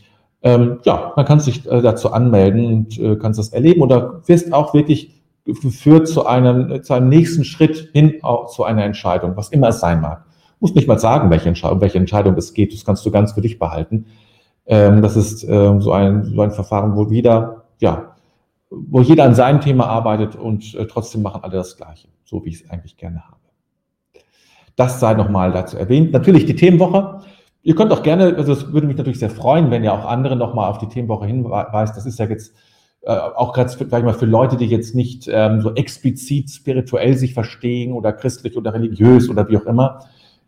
Ähm, 0.44 0.80
ja, 0.86 1.12
man 1.18 1.26
kann 1.26 1.42
sich 1.42 1.70
äh, 1.70 1.82
dazu 1.82 2.14
anmelden 2.14 2.66
und 2.68 2.98
äh, 3.00 3.18
kannst 3.18 3.38
das 3.38 3.50
erleben 3.50 3.82
oder 3.82 4.22
wirst 4.28 4.54
auch 4.54 4.74
wirklich 4.74 5.22
geführt 5.44 6.08
zu 6.08 6.26
einem, 6.26 6.84
zu 6.84 6.94
einem 6.94 7.10
nächsten 7.10 7.44
Schritt 7.44 7.90
hin 7.92 8.22
zu 8.56 8.64
einer 8.64 8.86
Entscheidung, 8.86 9.36
was 9.36 9.50
immer 9.50 9.70
es 9.70 9.82
sein 9.82 10.00
mag 10.00 10.27
muss 10.60 10.76
nicht 10.76 10.88
mal 10.88 11.00
sagen, 11.00 11.30
welche 11.30 11.48
Entscheidung, 11.48 11.82
welche 11.82 11.98
Entscheidung 11.98 12.36
es 12.36 12.54
geht. 12.54 12.74
Das 12.74 12.86
kannst 12.86 13.06
du 13.06 13.12
ganz 13.12 13.34
für 13.34 13.42
dich 13.42 13.60
behalten. 13.60 14.06
Ähm, 14.66 15.02
das 15.02 15.16
ist 15.16 15.44
ähm, 15.44 15.82
so, 15.82 15.92
ein, 15.92 16.26
so 16.26 16.42
ein 16.42 16.52
Verfahren, 16.52 16.96
wo 16.96 17.10
wieder, 17.10 17.64
ja, 17.80 18.16
wo 18.70 19.02
jeder 19.02 19.24
an 19.24 19.36
seinem 19.36 19.62
Thema 19.62 19.88
arbeitet 19.88 20.36
und 20.36 20.76
äh, 20.76 20.86
trotzdem 20.88 21.22
machen 21.22 21.42
alle 21.44 21.56
das 21.56 21.78
Gleiche, 21.78 22.10
so 22.26 22.44
wie 22.44 22.50
ich 22.50 22.64
es 22.64 22.70
eigentlich 22.70 22.98
gerne 22.98 23.24
habe. 23.26 23.38
Das 24.76 25.00
sei 25.00 25.14
nochmal 25.14 25.52
dazu 25.52 25.78
erwähnt. 25.78 26.12
Natürlich 26.12 26.46
die 26.46 26.56
Themenwoche. 26.56 27.22
Ihr 27.64 27.76
könnt 27.76 27.92
auch 27.92 28.04
gerne, 28.04 28.36
also 28.38 28.54
es 28.54 28.72
würde 28.72 28.88
mich 28.88 28.98
natürlich 28.98 29.20
sehr 29.20 29.30
freuen, 29.30 29.72
wenn 29.72 29.84
ihr 29.84 29.94
auch 29.94 30.06
andere 30.06 30.36
nochmal 30.36 30.70
auf 30.70 30.78
die 30.78 30.88
Themenwoche 30.88 31.26
hinweist. 31.26 31.98
Das 31.98 32.06
ist 32.06 32.20
ja 32.20 32.26
jetzt 32.26 32.54
äh, 33.02 33.12
auch 33.12 33.54
gerade 33.54 34.06
mal 34.06 34.14
für 34.14 34.26
Leute, 34.26 34.58
die 34.58 34.66
jetzt 34.66 34.94
nicht 34.94 35.30
ähm, 35.32 35.62
so 35.62 35.74
explizit 35.74 36.52
spirituell 36.52 37.18
sich 37.18 37.34
verstehen 37.34 37.94
oder 37.94 38.14
christlich 38.14 38.56
oder 38.58 38.74
religiös 38.74 39.30
oder 39.30 39.48
wie 39.50 39.58
auch 39.58 39.66
immer, 39.66 40.00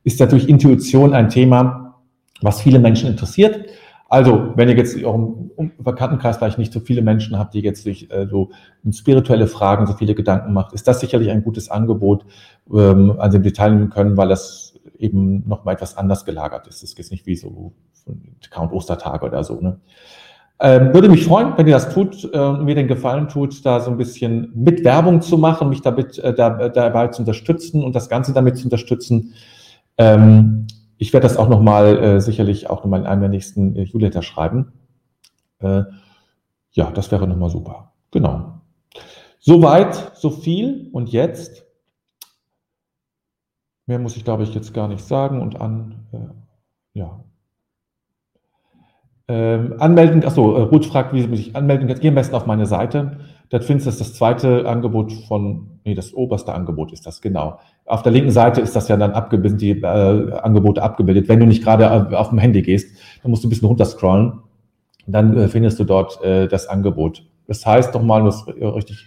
ist 0.04 0.20
natürlich 0.20 0.50
Intuition 0.50 1.14
ein 1.14 1.30
Thema, 1.30 2.02
was 2.42 2.62
viele 2.62 2.80
Menschen 2.80 3.10
interessiert. 3.10 3.70
Also, 4.10 4.54
wenn 4.56 4.70
ihr 4.70 4.76
jetzt 4.76 5.04
auch 5.06 5.16
im 5.16 5.72
Bekanntenkreis 5.78 6.38
vielleicht 6.38 6.58
nicht 6.58 6.74
so 6.74 6.80
viele 6.80 7.04
Menschen 7.04 7.38
habt, 7.38 7.54
die 7.54 7.60
jetzt 7.60 7.84
sich 7.84 8.12
äh, 8.12 8.26
so 8.28 8.50
um 8.84 8.92
spirituelle 8.92 9.46
Fragen 9.46 9.86
so 9.86 9.94
viele 9.94 10.16
Gedanken 10.16 10.52
macht, 10.52 10.74
ist 10.74 10.88
das 10.88 11.00
sicherlich 11.00 11.30
ein 11.30 11.44
gutes 11.44 11.70
Angebot, 11.70 12.26
ähm, 12.74 13.16
an 13.20 13.30
dem 13.30 13.44
wir 13.44 13.54
teilnehmen 13.54 13.92
können, 13.92 14.18
weil 14.18 14.30
das 14.30 14.74
eben 14.98 15.48
noch 15.48 15.64
mal 15.64 15.74
etwas 15.74 15.96
anders 15.96 16.26
gelagert 16.26 16.68
ist. 16.68 16.82
Das 16.82 16.90
ist 16.90 16.98
jetzt 16.98 17.12
nicht 17.12 17.28
wie 17.28 17.36
so 17.36 17.72
Count 18.50 18.74
Ostertage 18.74 19.26
oder 19.26 19.44
so. 19.44 19.60
Ne? 19.62 19.80
Ähm, 20.60 20.94
würde 20.94 21.08
mich 21.08 21.24
freuen, 21.24 21.54
wenn 21.56 21.68
ihr 21.68 21.74
das 21.74 21.94
tut, 21.94 22.30
äh, 22.34 22.52
mir 22.54 22.76
den 22.76 22.88
Gefallen 22.88 23.30
tut, 23.30 23.66
da 23.66 23.80
so 23.80 23.92
ein 23.92 23.98
bisschen 23.98 24.52
mit 24.56 24.84
Werbung 24.84 25.22
zu 25.22 25.38
machen, 25.38 25.70
mich 25.70 25.82
damit, 25.82 26.20
äh, 26.20 26.34
da, 26.34 26.68
dabei 26.68 27.08
zu 27.08 27.22
unterstützen 27.22 27.84
und 27.84 27.96
das 27.96 28.10
Ganze 28.10 28.34
damit 28.34 28.58
zu 28.58 28.66
unterstützen. 28.66 29.34
Ähm, 30.00 30.66
ich 30.98 31.14
werde 31.14 31.28
das 31.28 31.38
auch 31.38 31.50
nochmal 31.50 31.98
äh, 31.98 32.22
sicherlich 32.22 32.70
auch 32.70 32.84
nochmal 32.84 33.02
in 33.02 33.06
einem 33.06 33.22
der 33.22 33.30
nächsten 33.30 33.76
äh, 33.76 33.84
Newsletter 33.84 34.22
schreiben. 34.22 34.74
Äh, 35.60 35.84
ja, 36.72 36.90
das 36.92 37.12
wäre 37.12 37.28
nochmal 37.28 37.50
super. 37.50 37.94
Genau. 38.12 38.62
Soweit, 39.40 40.14
so 40.16 40.30
viel. 40.30 40.90
Und 40.94 41.12
jetzt, 41.12 41.66
mehr 43.86 44.00
muss 44.00 44.18
ich 44.18 44.24
glaube 44.24 44.44
ich 44.44 44.54
jetzt 44.56 44.74
gar 44.74 44.88
nicht 44.88 45.04
sagen 45.04 45.42
und 45.42 45.60
an, 45.60 46.08
äh, 46.12 47.00
ja. 47.00 47.24
Ähm, 49.32 49.76
anmelden, 49.78 50.26
achso, 50.26 50.56
äh, 50.56 50.62
Ruth 50.62 50.88
fragt, 50.88 51.14
wie 51.14 51.22
sie 51.22 51.36
sich 51.36 51.56
anmelden 51.56 51.88
kann. 51.88 52.00
Geh 52.00 52.08
am 52.08 52.16
besten 52.16 52.34
auf 52.34 52.48
meine 52.48 52.66
Seite. 52.66 53.20
Dort 53.50 53.64
findest 53.64 53.86
du 53.86 53.92
das 53.92 54.16
zweite 54.16 54.68
Angebot 54.68 55.14
von, 55.28 55.68
nee, 55.86 55.94
das 55.94 56.16
oberste 56.16 56.52
Angebot 56.52 56.92
ist 56.92 57.06
das, 57.06 57.22
genau. 57.22 57.60
Auf 57.86 58.02
der 58.02 58.12
linken 58.12 58.32
Seite 58.32 58.60
ist 58.60 58.76
das 58.76 58.88
ja 58.88 58.98
dann 58.98 59.12
abgebildet, 59.12 59.62
die 59.62 59.70
äh, 59.70 60.32
Angebote 60.42 60.82
abgebildet. 60.82 61.30
Wenn 61.30 61.40
du 61.40 61.46
nicht 61.46 61.64
gerade 61.64 62.18
auf 62.18 62.30
dem 62.30 62.40
Handy 62.40 62.64
gehst, 62.64 62.98
dann 63.22 63.30
musst 63.30 63.44
du 63.44 63.48
ein 63.48 63.52
bisschen 63.52 63.68
runterscrollen. 63.68 64.40
Dann 65.06 65.38
äh, 65.38 65.48
findest 65.48 65.80
du 65.80 65.84
dort 65.84 66.24
äh, 66.24 66.48
das 66.48 66.66
Angebot. 66.66 67.24
Das 67.46 67.64
heißt 67.64 67.94
nochmal, 67.94 68.22
um 68.22 68.26
das 68.26 68.48
richtig 68.48 69.06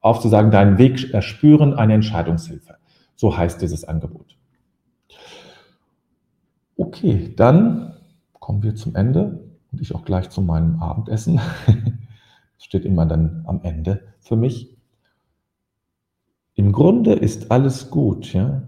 aufzusagen, 0.00 0.50
deinen 0.50 0.78
Weg 0.78 1.12
erspüren, 1.12 1.74
eine 1.74 1.92
Entscheidungshilfe. 1.92 2.76
So 3.16 3.36
heißt 3.36 3.60
dieses 3.60 3.84
Angebot. 3.84 4.38
Okay, 6.78 7.34
dann 7.36 7.92
kommen 8.32 8.62
wir 8.62 8.74
zum 8.74 8.94
Ende 8.94 9.47
und 9.72 9.80
ich 9.80 9.94
auch 9.94 10.04
gleich 10.04 10.30
zu 10.30 10.42
meinem 10.42 10.80
Abendessen. 10.82 11.40
Das 12.58 12.64
steht 12.64 12.84
immer 12.84 13.06
dann 13.06 13.44
am 13.46 13.60
Ende 13.62 14.02
für 14.18 14.34
mich. 14.34 14.76
Im 16.54 16.72
Grunde 16.72 17.12
ist 17.12 17.52
alles 17.52 17.88
gut, 17.88 18.32
ja. 18.32 18.66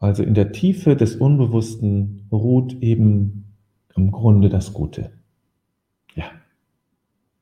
Also 0.00 0.24
in 0.24 0.34
der 0.34 0.50
Tiefe 0.50 0.96
des 0.96 1.14
Unbewussten 1.14 2.26
ruht 2.32 2.72
eben 2.82 3.54
im 3.94 4.10
Grunde 4.10 4.48
das 4.48 4.72
Gute. 4.72 5.12
Ja, 6.16 6.24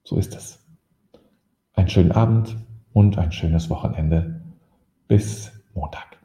so 0.04 0.16
ist 0.16 0.36
es. 0.36 0.62
Einen 1.72 1.88
schönen 1.88 2.12
Abend 2.12 2.54
und 2.92 3.16
ein 3.16 3.32
schönes 3.32 3.70
Wochenende. 3.70 4.42
Bis 5.06 5.52
Montag. 5.72 6.17